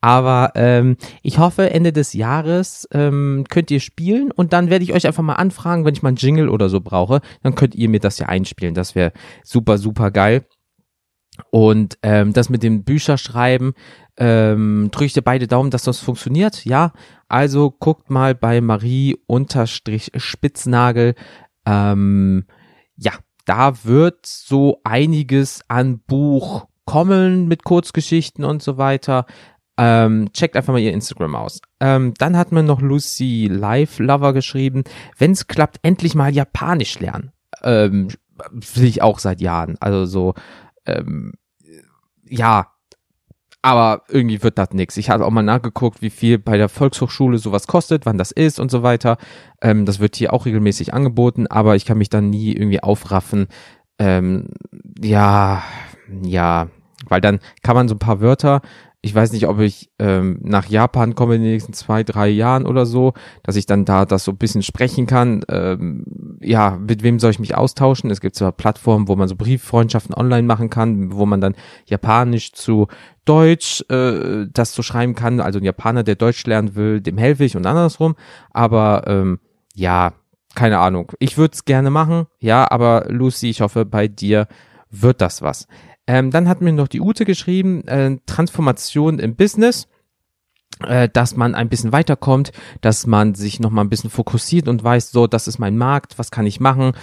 Aber 0.02 0.52
ähm, 0.56 0.98
ich 1.22 1.38
hoffe, 1.38 1.70
Ende 1.70 1.94
des 1.94 2.14
Jahres 2.14 2.88
ähm, 2.92 3.46
könnt 3.50 3.72
ihr 3.72 3.80
spielen 3.80 4.32
und 4.32 4.54
dann 4.54 4.70
werde 4.70 4.84
ich 4.84 4.94
euch 4.94 5.08
einfach 5.08 5.24
mal 5.24 5.34
anfragen, 5.34 5.86
wenn 5.86 5.94
ich 5.94 6.04
mal 6.04 6.10
einen 6.10 6.18
Jingle 6.18 6.50
oder 6.50 6.70
so 6.70 6.82
brauche, 6.82 7.22
dann 7.42 7.56
könnt 7.56 7.76
ihr 7.76 7.90
mir 7.90 8.00
das 8.00 8.20
ja 8.20 8.28
einspielen. 8.28 8.74
Das 8.74 8.96
wäre 8.96 9.14
super, 9.44 9.78
super 9.78 10.12
geil. 10.12 10.46
Und 11.50 11.98
ähm, 12.04 12.34
das 12.34 12.50
mit 12.50 12.64
dem 12.64 12.84
Bücherschreiben, 12.84 13.74
ähm, 14.18 14.90
drücke 14.92 15.06
ich 15.06 15.14
dir 15.14 15.24
beide 15.24 15.48
Daumen, 15.48 15.72
dass 15.72 15.84
das 15.84 16.00
funktioniert. 16.00 16.66
Ja, 16.66 16.94
also 17.28 17.72
guckt 17.72 18.10
mal 18.10 18.36
bei 18.36 18.62
Marie 18.62 19.18
unterstrich 19.26 20.12
Spitznagel. 20.16 21.16
Ähm, 21.66 22.46
ja, 22.96 23.14
da 23.46 23.84
wird 23.84 24.26
so 24.26 24.80
einiges 24.84 25.62
an 25.68 26.00
Buch 26.00 26.68
kommen 26.86 27.48
mit 27.48 27.64
Kurzgeschichten 27.64 28.44
und 28.44 28.62
so 28.62 28.78
weiter. 28.78 29.26
Ähm, 29.78 30.32
checkt 30.34 30.56
einfach 30.56 30.74
mal 30.74 30.80
ihr 30.80 30.94
Instagram 30.94 31.36
aus. 31.36 31.60
Ähm, 31.80 32.14
dann 32.18 32.38
hat 32.38 32.52
mir 32.52 32.64
noch 32.64 32.82
Lucy 32.82 33.48
Live 33.52 34.00
Lover 34.00 34.34
geschrieben, 34.34 34.84
wenn 35.18 35.32
es 35.32 35.48
klappt, 35.48 35.80
endlich 35.82 36.14
mal 36.14 36.34
Japanisch 36.34 37.00
lernen. 37.00 37.32
Ähm, 37.64 38.10
will 38.76 38.86
ich 38.86 39.02
auch 39.02 39.20
seit 39.20 39.42
Jahren. 39.42 39.78
Also 39.80 40.06
so, 40.06 40.34
ähm, 40.86 41.34
ja, 42.24 42.73
aber 43.64 44.04
irgendwie 44.10 44.44
wird 44.44 44.58
das 44.58 44.72
nix. 44.72 44.98
Ich 44.98 45.10
habe 45.10 45.26
auch 45.26 45.32
mal 45.32 45.42
nachgeguckt, 45.42 46.02
wie 46.02 46.10
viel 46.10 46.38
bei 46.38 46.58
der 46.58 46.68
Volkshochschule 46.68 47.38
sowas 47.38 47.66
kostet, 47.66 48.06
wann 48.06 48.18
das 48.18 48.32
ist 48.32 48.60
und 48.60 48.70
so 48.70 48.84
weiter. 48.84 49.18
Ähm, 49.62 49.86
das 49.86 50.00
wird 50.00 50.18
hier 50.18 50.34
auch 50.34 50.46
regelmäßig 50.46 50.94
angeboten, 50.94 51.48
aber 51.48 51.78
ich 51.78 51.86
kann 51.86 51.98
mich 51.98 52.10
dann 52.10 52.30
nie 52.30 52.52
irgendwie 52.52 52.84
aufraffen. 52.84 53.48
Ähm, 53.98 54.50
ja, 55.02 55.64
ja, 56.24 56.68
weil 57.08 57.22
dann 57.22 57.40
kann 57.64 57.76
man 57.76 57.88
so 57.88 57.96
ein 57.96 58.00
paar 58.00 58.20
Wörter 58.20 58.62
ich 59.06 59.14
weiß 59.14 59.34
nicht, 59.34 59.48
ob 59.50 59.60
ich 59.60 59.90
ähm, 60.00 60.40
nach 60.44 60.66
Japan 60.66 61.14
komme 61.14 61.36
in 61.36 61.42
den 61.44 61.52
nächsten 61.52 61.74
zwei, 61.74 62.04
drei 62.04 62.30
Jahren 62.30 62.66
oder 62.66 62.86
so, 62.86 63.12
dass 63.44 63.58
ich 63.58 63.66
dann 63.66 63.84
da 63.84 64.06
das 64.06 64.24
so 64.24 64.32
ein 64.32 64.38
bisschen 64.38 64.64
sprechen 64.64 65.08
kann. 65.08 65.44
Ähm, 65.50 66.38
ja, 66.42 66.78
mit 66.80 67.04
wem 67.04 67.20
soll 67.20 67.32
ich 67.32 67.40
mich 67.40 67.54
austauschen? 67.54 68.10
Es 68.12 68.22
gibt 68.22 68.36
zwar 68.36 68.54
Plattformen, 68.54 69.10
wo 69.10 69.18
man 69.18 69.28
so 69.28 69.36
Brieffreundschaften 69.36 70.16
online 70.16 70.48
machen 70.48 70.70
kann, 70.70 71.12
wo 71.12 71.26
man 71.26 71.42
dann 71.42 71.54
Japanisch 71.86 72.54
zu 72.54 72.88
Deutsch 73.26 73.84
äh, 73.90 74.48
das 74.50 74.74
so 74.74 74.82
schreiben 74.82 75.16
kann. 75.16 75.42
Also 75.42 75.60
ein 75.60 75.66
Japaner, 75.66 76.04
der 76.04 76.16
Deutsch 76.16 76.46
lernen 76.46 76.76
will, 76.76 77.02
dem 77.02 77.18
helfe 77.18 77.44
ich 77.44 77.58
und 77.58 77.66
andersrum. 77.66 78.16
Aber 78.52 79.04
ähm, 79.08 79.40
ja, 79.76 80.14
keine 80.56 80.80
Ahnung. 80.80 81.12
Ich 81.20 81.38
würde 81.38 81.56
es 81.56 81.66
gerne 81.66 81.90
machen, 81.90 82.28
ja, 82.40 82.72
aber 82.72 83.08
Lucy, 83.10 83.50
ich 83.50 83.60
hoffe, 83.60 83.84
bei 83.84 84.08
dir 84.08 84.48
wird 84.90 85.20
das 85.20 85.42
was. 85.42 85.68
Ähm, 86.08 86.32
dann 86.32 86.50
hat 86.50 86.62
mir 86.62 86.74
noch 86.74 86.88
die 86.88 87.02
Ute 87.02 87.26
geschrieben, 87.26 87.88
äh, 87.88 88.18
Transformation 88.26 89.20
im 89.20 89.36
Business 89.36 89.88
äh, 90.82 91.10
dass 91.10 91.36
man 91.36 91.56
ein 91.56 91.70
bisschen 91.70 91.92
weiterkommt, 91.92 92.52
dass 92.82 93.06
man 93.08 93.36
sich 93.36 93.60
noch 93.60 93.70
mal 93.70 93.82
ein 93.82 93.90
bisschen 93.90 94.10
fokussiert 94.10 94.68
und 94.68 94.84
weiß, 94.84 95.12
so, 95.12 95.28
das 95.28 95.48
ist 95.48 95.60
mein 95.60 95.78
Markt, 95.78 96.18
was 96.18 96.32
kann 96.32 96.46
ich 96.46 96.60
machen? 96.60 96.94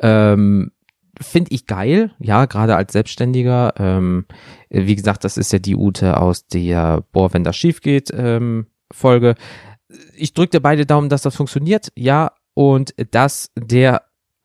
Ähm, 0.00 0.72
Finde 1.20 1.52
ich 1.52 1.66
geil, 1.66 2.12
ja, 2.18 2.46
gerade 2.46 2.76
als 2.76 2.92
Selbstständiger. 2.92 3.74
Ähm, 3.76 4.24
wie 4.70 4.96
gesagt, 4.96 5.24
das 5.24 5.36
ist 5.36 5.52
ja 5.52 5.58
die 5.58 5.76
Ute 5.76 6.16
aus 6.16 6.46
der 6.46 7.04
Boah, 7.12 7.34
wenn 7.34 7.44
das 7.44 7.56
schief 7.56 7.82
geht 7.82 8.10
ähm, 8.14 8.66
Folge. 8.90 9.34
Ich 10.16 10.32
drücke 10.32 10.50
dir 10.50 10.60
beide 10.60 10.86
Daumen, 10.86 11.08
dass 11.08 11.22
das 11.22 11.36
funktioniert, 11.36 11.92
ja, 11.94 12.32
und 12.54 12.94
dass 13.10 13.50
der 13.54 14.02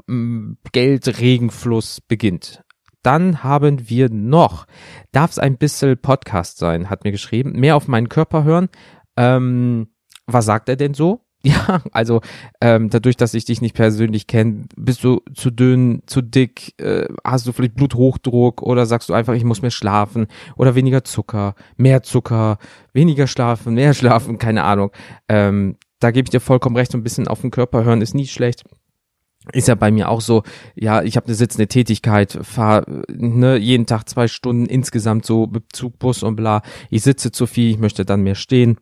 mm, 0.07 0.53
Geldregenfluss 0.71 2.01
beginnt. 2.01 2.64
Dann 3.05 3.43
haben 3.43 3.87
wir 3.87 4.09
noch, 4.09 4.65
darf 5.11 5.29
es 5.29 5.37
ein 5.37 5.57
bisschen 5.57 5.95
Podcast 5.95 6.57
sein, 6.57 6.89
hat 6.89 7.03
mir 7.03 7.11
geschrieben, 7.11 7.51
mehr 7.51 7.75
auf 7.75 7.87
meinen 7.87 8.09
Körper 8.09 8.43
hören. 8.43 8.67
Ähm, 9.15 9.89
was 10.25 10.45
sagt 10.45 10.69
er 10.69 10.75
denn 10.75 10.93
so? 10.93 11.21
Ja, 11.45 11.83
also 11.91 12.21
ähm, 12.59 12.89
dadurch, 12.89 13.17
dass 13.17 13.35
ich 13.35 13.45
dich 13.45 13.61
nicht 13.61 13.75
persönlich 13.75 14.25
kenne, 14.25 14.65
bist 14.75 15.03
du 15.03 15.21
zu 15.35 15.51
dünn, 15.51 16.01
zu 16.07 16.23
dick, 16.23 16.73
äh, 16.81 17.05
hast 17.23 17.45
du 17.45 17.51
vielleicht 17.51 17.75
Bluthochdruck 17.75 18.63
oder 18.63 18.87
sagst 18.87 19.09
du 19.09 19.13
einfach, 19.13 19.35
ich 19.35 19.43
muss 19.43 19.61
mehr 19.61 19.69
schlafen 19.69 20.25
oder 20.55 20.73
weniger 20.73 21.03
Zucker, 21.03 21.53
mehr 21.77 22.01
Zucker, 22.01 22.57
weniger 22.93 23.27
schlafen, 23.27 23.75
mehr 23.75 23.93
schlafen, 23.93 24.39
keine 24.39 24.63
Ahnung. 24.63 24.89
Ähm, 25.29 25.77
da 25.99 26.09
gebe 26.09 26.25
ich 26.25 26.31
dir 26.31 26.39
vollkommen 26.39 26.77
recht, 26.77 26.91
so 26.91 26.97
ein 26.97 27.03
bisschen 27.03 27.27
auf 27.27 27.41
den 27.41 27.51
Körper 27.51 27.83
hören 27.83 28.01
ist 28.01 28.15
nie 28.15 28.25
schlecht 28.25 28.63
ist 29.53 29.67
ja 29.67 29.75
bei 29.75 29.91
mir 29.91 30.09
auch 30.09 30.21
so, 30.21 30.43
ja, 30.75 31.03
ich 31.03 31.17
habe 31.17 31.27
eine 31.27 31.35
sitzende 31.35 31.67
Tätigkeit, 31.67 32.37
fahre 32.41 33.03
ne, 33.11 33.57
jeden 33.57 33.85
Tag 33.85 34.07
zwei 34.09 34.27
Stunden 34.27 34.65
insgesamt 34.65 35.25
so 35.25 35.47
mit 35.47 35.63
Zug, 35.73 35.99
Bus 35.99 36.23
und 36.23 36.35
bla. 36.35 36.61
Ich 36.89 37.03
sitze 37.03 37.31
zu 37.31 37.45
viel, 37.47 37.71
ich 37.71 37.79
möchte 37.79 38.05
dann 38.05 38.21
mehr 38.21 38.35
stehen, 38.35 38.77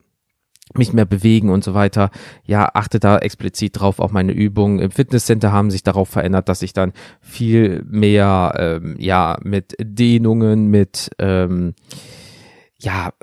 mich 0.76 0.94
mehr 0.94 1.06
bewegen 1.06 1.50
und 1.50 1.64
so 1.64 1.74
weiter. 1.74 2.10
Ja, 2.46 2.70
achte 2.74 3.00
da 3.00 3.18
explizit 3.18 3.80
drauf, 3.80 4.00
auch 4.00 4.12
meine 4.12 4.32
Übungen 4.32 4.80
im 4.80 4.92
Fitnesscenter 4.92 5.52
haben 5.52 5.72
sich 5.72 5.84
darauf 5.84 6.10
verändert, 6.10 6.50
dass 6.50 6.62
ich 6.62 6.74
dann 6.74 6.94
viel 7.20 7.84
mehr, 7.88 8.54
ähm, 8.58 8.96
ja, 8.98 9.38
mit 9.44 9.76
Dehnungen, 9.80 10.68
mit, 10.68 11.12
ähm, 11.20 11.74
ja, 12.84 13.14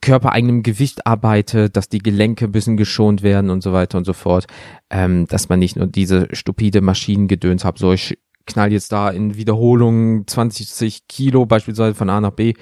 körpereigenem 0.00 0.62
Gewicht 0.62 1.06
arbeite, 1.06 1.68
dass 1.68 1.88
die 1.88 1.98
Gelenke 1.98 2.46
ein 2.46 2.52
bisschen 2.52 2.76
geschont 2.76 3.22
werden 3.22 3.50
und 3.50 3.62
so 3.62 3.72
weiter 3.72 3.98
und 3.98 4.04
so 4.04 4.14
fort, 4.14 4.46
ähm, 4.90 5.26
dass 5.26 5.48
man 5.48 5.58
nicht 5.58 5.76
nur 5.76 5.86
diese 5.86 6.28
stupide 6.32 6.80
Maschinengedöns 6.80 7.64
hat, 7.64 7.78
so 7.78 7.92
ich 7.92 8.18
knall 8.46 8.72
jetzt 8.72 8.90
da 8.90 9.10
in 9.10 9.36
Wiederholungen 9.36 10.26
20 10.26 11.06
Kilo 11.08 11.46
beispielsweise 11.46 11.94
von 11.94 12.10
A 12.10 12.20
nach 12.20 12.32
B. 12.32 12.54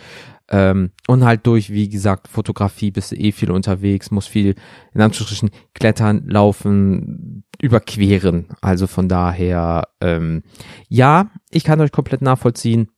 Ähm, 0.53 0.91
und 1.07 1.25
halt 1.25 1.47
durch, 1.47 1.71
wie 1.71 1.89
gesagt, 1.89 2.27
Fotografie 2.27 2.91
bist 2.91 3.13
du 3.13 3.17
eh 3.17 3.31
viel 3.31 3.53
unterwegs, 3.53 4.11
muss 4.11 4.27
viel 4.27 4.57
in 4.93 5.01
Anführungsstrichen 5.01 5.51
klettern, 5.75 6.25
laufen, 6.27 7.45
überqueren. 7.63 8.49
Also 8.61 8.89
von 8.89 9.09
daher, 9.09 9.87
ähm, 10.01 10.43
ja, 10.89 11.31
ich 11.53 11.63
kann 11.63 11.81
euch 11.81 11.93
komplett 11.93 12.23
nachvollziehen. 12.23 12.89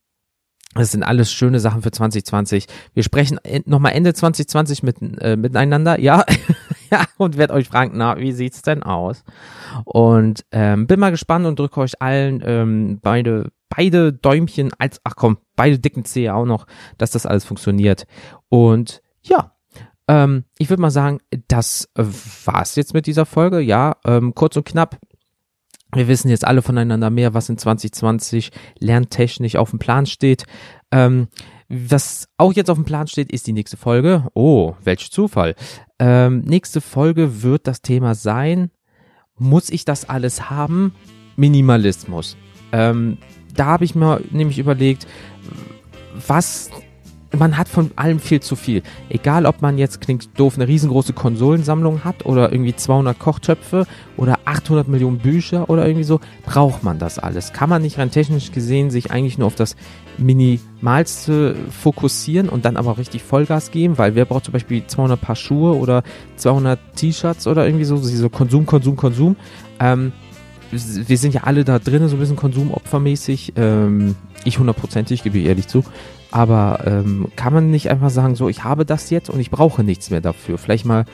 Das 0.74 0.90
sind 0.90 1.02
alles 1.02 1.30
schöne 1.30 1.61
Sachen 1.61 1.82
für 1.82 1.90
2020. 1.90 2.66
Wir 2.94 3.02
sprechen 3.02 3.38
nochmal 3.66 3.92
Ende 3.92 4.14
2020 4.14 4.82
mit, 4.82 4.96
äh, 5.20 5.37
miteinander, 5.37 6.00
ja. 6.00 6.24
ja, 6.90 7.04
und 7.18 7.37
werde 7.37 7.54
euch 7.54 7.68
fragen, 7.68 7.92
na, 7.94 8.18
wie 8.18 8.32
sieht's 8.32 8.62
denn 8.62 8.82
aus? 8.82 9.22
Und 9.85 10.44
ähm, 10.50 10.87
bin 10.87 10.98
mal 10.98 11.11
gespannt 11.11 11.46
und 11.46 11.58
drücke 11.58 11.80
euch 11.80 12.00
allen 12.00 12.42
ähm, 12.44 13.00
beide, 13.02 13.50
beide 13.68 14.14
Däumchen 14.14 14.70
als, 14.78 15.00
ach 15.04 15.14
komm, 15.14 15.38
beide 15.56 15.78
dicken 15.78 16.06
Zehe 16.06 16.35
auch 16.35 16.46
noch, 16.46 16.66
dass 16.96 17.11
das 17.11 17.26
alles 17.26 17.44
funktioniert. 17.44 18.06
Und 18.48 19.02
ja, 19.22 19.52
ähm, 20.08 20.44
ich 20.58 20.70
würde 20.70 20.82
mal 20.82 20.90
sagen, 20.90 21.20
das 21.48 21.88
war's 21.94 22.76
jetzt 22.76 22.94
mit 22.94 23.06
dieser 23.06 23.26
Folge. 23.26 23.61
Ja, 23.61 23.96
ähm, 24.04 24.35
kurz 24.35 24.56
und 24.56 24.64
knapp. 24.64 24.98
Wir 25.94 26.09
wissen 26.09 26.31
jetzt 26.31 26.46
alle 26.46 26.62
voneinander 26.62 27.11
mehr, 27.11 27.35
was 27.35 27.48
in 27.48 27.59
2020 27.59 28.50
lerntechnisch 28.78 29.57
auf 29.57 29.70
dem 29.70 29.78
Plan 29.78 30.07
steht. 30.07 30.44
Ähm, 30.90 31.28
was 31.68 32.28
auch 32.38 32.52
jetzt 32.52 32.70
auf 32.70 32.78
dem 32.78 32.85
Plan 32.85 33.07
steht, 33.07 33.31
ist 33.33 33.46
die 33.46 33.52
nächste 33.52 33.76
Folge. 33.76 34.28
Oh, 34.35 34.74
welch 34.83 35.11
Zufall. 35.11 35.55
Ähm, 35.98 36.40
nächste 36.40 36.81
Folge 36.81 37.42
wird 37.42 37.66
das 37.66 37.83
Thema 37.83 38.14
sein, 38.14 38.70
muss 39.38 39.70
ich 39.70 39.85
das 39.85 40.09
alles 40.09 40.50
haben? 40.50 40.94
Minimalismus. 41.37 42.37
Ähm, 42.72 43.18
da 43.55 43.66
habe 43.66 43.85
ich 43.85 43.94
mir 43.94 44.20
nämlich 44.31 44.59
überlegt, 44.59 45.07
was 46.26 46.70
man 47.36 47.56
hat 47.56 47.68
von 47.68 47.90
allem 47.96 48.20
viel 48.20 48.40
zu 48.40 48.56
viel. 48.56 48.82
Egal, 49.08 49.46
ob 49.46 49.62
man 49.62 49.78
jetzt, 49.78 50.00
klingt 50.00 50.28
doof, 50.38 50.56
eine 50.56 50.68
riesengroße 50.68 51.12
Konsolensammlung 51.12 52.04
hat 52.04 52.26
oder 52.26 52.52
irgendwie 52.52 52.76
200 52.76 53.18
Kochtöpfe 53.18 53.86
oder 54.16 54.40
800 54.44 54.88
Millionen 54.88 55.18
Bücher 55.18 55.70
oder 55.70 55.86
irgendwie 55.86 56.04
so, 56.04 56.20
braucht 56.44 56.82
man 56.82 56.98
das 56.98 57.18
alles. 57.18 57.52
Kann 57.52 57.70
man 57.70 57.82
nicht 57.82 57.98
rein 57.98 58.10
technisch 58.10 58.52
gesehen 58.52 58.90
sich 58.90 59.10
eigentlich 59.10 59.38
nur 59.38 59.46
auf 59.46 59.54
das 59.54 59.76
Minimalste 60.18 61.56
fokussieren 61.70 62.48
und 62.48 62.64
dann 62.64 62.76
aber 62.76 62.98
richtig 62.98 63.22
Vollgas 63.22 63.70
geben, 63.70 63.96
weil 63.98 64.14
wer 64.14 64.26
braucht 64.26 64.44
zum 64.44 64.52
Beispiel 64.52 64.86
200 64.86 65.20
Paar 65.20 65.36
Schuhe 65.36 65.76
oder 65.76 66.02
200 66.36 66.78
T-Shirts 66.96 67.46
oder 67.46 67.66
irgendwie 67.66 67.84
so, 67.84 67.96
so 67.96 68.28
Konsum, 68.28 68.66
Konsum, 68.66 68.96
Konsum. 68.96 69.36
Ähm, 69.80 70.12
wir 70.72 71.18
sind 71.18 71.34
ja 71.34 71.42
alle 71.44 71.64
da 71.64 71.78
drinnen, 71.78 72.08
so 72.08 72.16
ein 72.16 72.18
bisschen 72.18 72.36
konsumopfermäßig. 72.36 73.52
Ähm, 73.56 74.16
ich 74.44 74.59
hundertprozentig, 74.59 75.22
gebe 75.22 75.38
ich 75.38 75.46
ehrlich 75.46 75.68
zu. 75.68 75.85
Aber 76.31 76.81
ähm, 76.87 77.28
kann 77.37 77.52
man 77.52 77.70
nicht 77.70 77.90
einfach 77.90 78.11
sagen, 78.11 78.35
so, 78.35 78.48
ich 78.48 78.64
habe 78.64 78.87
das 78.87 79.11
jetzt 79.11 79.28
und 79.31 79.40
ich 79.40 79.50
brauche 79.50 79.85
nichts 79.85 80.11
mehr 80.11 80.20
dafür. 80.20 80.59
Vielleicht 80.59 80.87
mal 80.87 81.05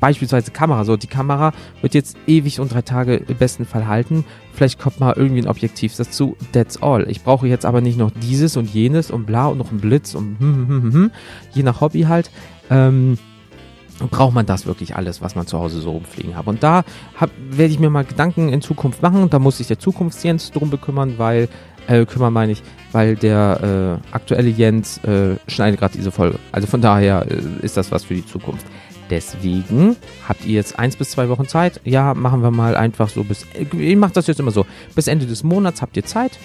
beispielsweise 0.00 0.50
Kamera. 0.50 0.84
So, 0.84 0.96
die 0.96 1.06
Kamera 1.06 1.52
wird 1.82 1.94
jetzt 1.94 2.16
ewig 2.26 2.58
und 2.58 2.72
drei 2.72 2.82
Tage 2.82 3.16
im 3.16 3.36
besten 3.36 3.66
Fall 3.66 3.86
halten. 3.86 4.24
Vielleicht 4.52 4.80
kommt 4.80 4.98
mal 4.98 5.14
irgendwie 5.16 5.42
ein 5.42 5.48
Objektiv 5.48 5.94
dazu. 5.94 6.36
That's 6.52 6.82
all. 6.82 7.08
Ich 7.08 7.22
brauche 7.22 7.46
jetzt 7.46 7.66
aber 7.66 7.80
nicht 7.80 7.98
noch 7.98 8.10
dieses 8.10 8.56
und 8.56 8.72
jenes 8.72 9.10
und 9.10 9.26
bla 9.26 9.46
und 9.46 9.58
noch 9.58 9.70
ein 9.70 9.80
Blitz 9.80 10.14
und 10.14 10.38
hm, 10.40 10.56
hm, 10.56 10.68
hm, 10.68 10.82
hm, 10.82 10.92
hm. 10.92 11.10
je 11.52 11.62
nach 11.62 11.80
Hobby 11.80 12.02
halt. 12.02 12.30
Ähm, 12.70 13.18
braucht 14.08 14.34
man 14.34 14.46
das 14.46 14.66
wirklich 14.66 14.96
alles, 14.96 15.20
was 15.20 15.34
man 15.34 15.46
zu 15.46 15.58
Hause 15.58 15.80
so 15.80 15.90
rumfliegen 15.90 16.36
hat. 16.36 16.46
Und 16.46 16.62
da 16.62 16.84
werde 17.50 17.72
ich 17.72 17.78
mir 17.78 17.90
mal 17.90 18.04
Gedanken 18.04 18.48
in 18.48 18.62
Zukunft 18.62 19.02
machen. 19.02 19.28
Da 19.28 19.38
muss 19.38 19.58
sich 19.58 19.66
der 19.66 19.78
Zukunftsjens 19.78 20.52
drum 20.52 20.70
bekümmern, 20.70 21.14
weil, 21.18 21.48
äh, 21.90 22.06
kümmern 22.06 22.32
meine 22.32 22.52
ich, 22.52 22.62
weil 22.92 23.16
der 23.16 24.00
äh, 24.12 24.14
aktuelle 24.14 24.48
Jens 24.48 24.98
äh, 25.04 25.36
schneidet 25.48 25.80
gerade 25.80 25.96
diese 25.96 26.10
Folge. 26.10 26.38
Also 26.52 26.66
von 26.66 26.80
daher 26.80 27.26
äh, 27.28 27.64
ist 27.64 27.76
das 27.76 27.90
was 27.90 28.04
für 28.04 28.14
die 28.14 28.24
Zukunft. 28.24 28.66
Deswegen 29.10 29.96
habt 30.28 30.44
ihr 30.44 30.54
jetzt 30.54 30.78
eins 30.78 30.94
bis 30.94 31.10
zwei 31.10 31.28
Wochen 31.28 31.48
Zeit. 31.48 31.80
Ja, 31.84 32.14
machen 32.14 32.42
wir 32.42 32.52
mal 32.52 32.76
einfach 32.76 33.08
so 33.08 33.24
bis, 33.24 33.44
ich 33.54 33.96
mache 33.96 34.12
das 34.12 34.28
jetzt 34.28 34.38
immer 34.38 34.52
so, 34.52 34.66
bis 34.94 35.08
Ende 35.08 35.26
des 35.26 35.42
Monats 35.42 35.82
habt 35.82 35.96
ihr 35.96 36.04
Zeit, 36.04 36.38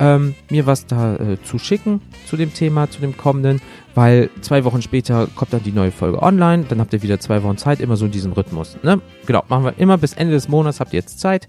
ähm, 0.00 0.34
mir 0.50 0.66
was 0.66 0.86
da 0.86 1.14
äh, 1.14 1.40
zu 1.44 1.60
schicken 1.60 2.00
zu 2.26 2.36
dem 2.36 2.52
Thema, 2.52 2.90
zu 2.90 3.00
dem 3.00 3.16
kommenden, 3.16 3.60
weil 3.94 4.30
zwei 4.40 4.64
Wochen 4.64 4.82
später 4.82 5.28
kommt 5.34 5.52
dann 5.52 5.62
die 5.62 5.72
neue 5.72 5.92
Folge 5.92 6.20
online, 6.20 6.64
dann 6.68 6.80
habt 6.80 6.92
ihr 6.92 7.02
wieder 7.02 7.20
zwei 7.20 7.42
Wochen 7.44 7.56
Zeit, 7.56 7.80
immer 7.80 7.96
so 7.96 8.06
in 8.06 8.10
diesem 8.10 8.32
Rhythmus. 8.32 8.76
Ne? 8.82 9.00
Genau, 9.26 9.44
machen 9.48 9.64
wir 9.64 9.78
immer 9.78 9.96
bis 9.96 10.14
Ende 10.14 10.34
des 10.34 10.48
Monats 10.48 10.80
habt 10.80 10.92
ihr 10.92 10.98
jetzt 10.98 11.20
Zeit. 11.20 11.46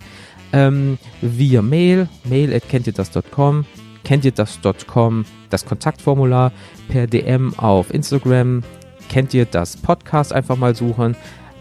Ähm, 0.51 0.97
via 1.21 1.61
Mail, 1.61 2.07
mail 2.23 2.53
at 2.53 2.67
kennt 2.69 2.87
ihr 2.87 2.93
das.com, 2.93 3.65
kennt 4.03 4.25
ihr 4.25 4.31
das.com, 4.31 5.25
das 5.49 5.65
Kontaktformular, 5.65 6.51
per 6.87 7.07
DM 7.07 7.53
auf 7.57 7.93
Instagram, 7.93 8.63
kennt 9.09 9.33
ihr 9.33 9.45
das 9.45 9.77
Podcast 9.77 10.33
einfach 10.33 10.57
mal 10.57 10.75
suchen. 10.75 11.15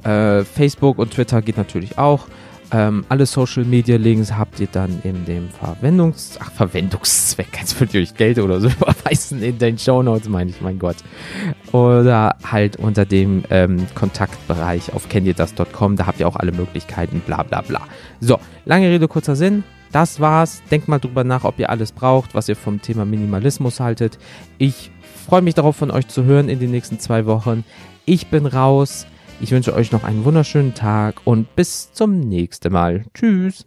Äh, 0.05 0.45
Facebook 0.45 0.99
und 0.99 1.13
Twitter 1.13 1.43
geht 1.43 1.57
natürlich 1.57 1.99
auch. 1.99 2.29
Ähm, 2.71 3.05
alle 3.09 3.25
Social 3.25 3.65
Media 3.65 3.97
Links 3.97 4.33
habt 4.33 4.61
ihr 4.61 4.69
dann 4.71 5.01
in 5.03 5.25
dem 5.25 5.49
Verwendungs 5.49 6.39
ach, 6.41 6.53
Verwendungszweck, 6.53 7.49
jetzt 7.59 7.81
würde 7.81 7.99
ich 7.99 8.11
euch 8.11 8.17
Geld 8.17 8.39
oder 8.39 8.61
so 8.61 8.69
überweisen 8.81 9.43
in 9.43 9.59
den 9.59 9.79
Show 9.79 10.03
Notes, 10.03 10.29
meine 10.29 10.51
ich, 10.51 10.61
mein 10.61 10.79
Gott. 10.79 10.97
Oder 11.73 12.37
halt 12.45 12.77
unter 12.77 13.07
dem 13.07 13.45
ähm, 13.51 13.87
Kontaktbereich 13.95 14.93
auf 14.93 15.09
kenntierdas.com, 15.09 15.97
da 15.97 16.07
habt 16.07 16.21
ihr 16.21 16.29
auch 16.29 16.37
alle 16.37 16.53
Möglichkeiten, 16.53 17.21
bla 17.21 17.43
bla 17.43 17.63
bla. 17.63 17.83
So, 18.21 18.39
lange 18.67 18.89
Rede, 18.89 19.09
kurzer 19.09 19.37
Sinn. 19.37 19.65
Das 19.91 20.21
war's. 20.21 20.63
Denkt 20.71 20.89
mal 20.89 20.99
drüber 20.99 21.25
nach, 21.25 21.45
ob 21.45 21.59
ihr 21.59 21.71
alles 21.71 21.93
braucht, 21.93 22.35
was 22.35 22.49
ihr 22.49 22.57
vom 22.57 22.83
Thema 22.83 23.07
Minimalismus 23.07 23.81
haltet. 23.81 24.19
Ich 24.59 24.91
freue 25.27 25.41
mich 25.41 25.55
darauf, 25.55 25.77
von 25.77 25.91
euch 25.91 26.09
zu 26.09 26.25
hören 26.25 26.51
in 26.51 26.59
den 26.59 26.71
nächsten 26.71 26.99
zwei 26.99 27.25
Wochen. 27.25 27.65
Ich 28.05 28.27
bin 28.27 28.45
raus. 28.45 29.07
Ich 29.41 29.53
wünsche 29.53 29.75
euch 29.75 29.93
noch 29.93 30.03
einen 30.03 30.25
wunderschönen 30.25 30.75
Tag 30.75 31.21
und 31.25 31.55
bis 31.55 31.93
zum 31.93 32.19
nächsten 32.21 32.73
Mal. 32.73 33.05
Tschüss. 33.15 33.65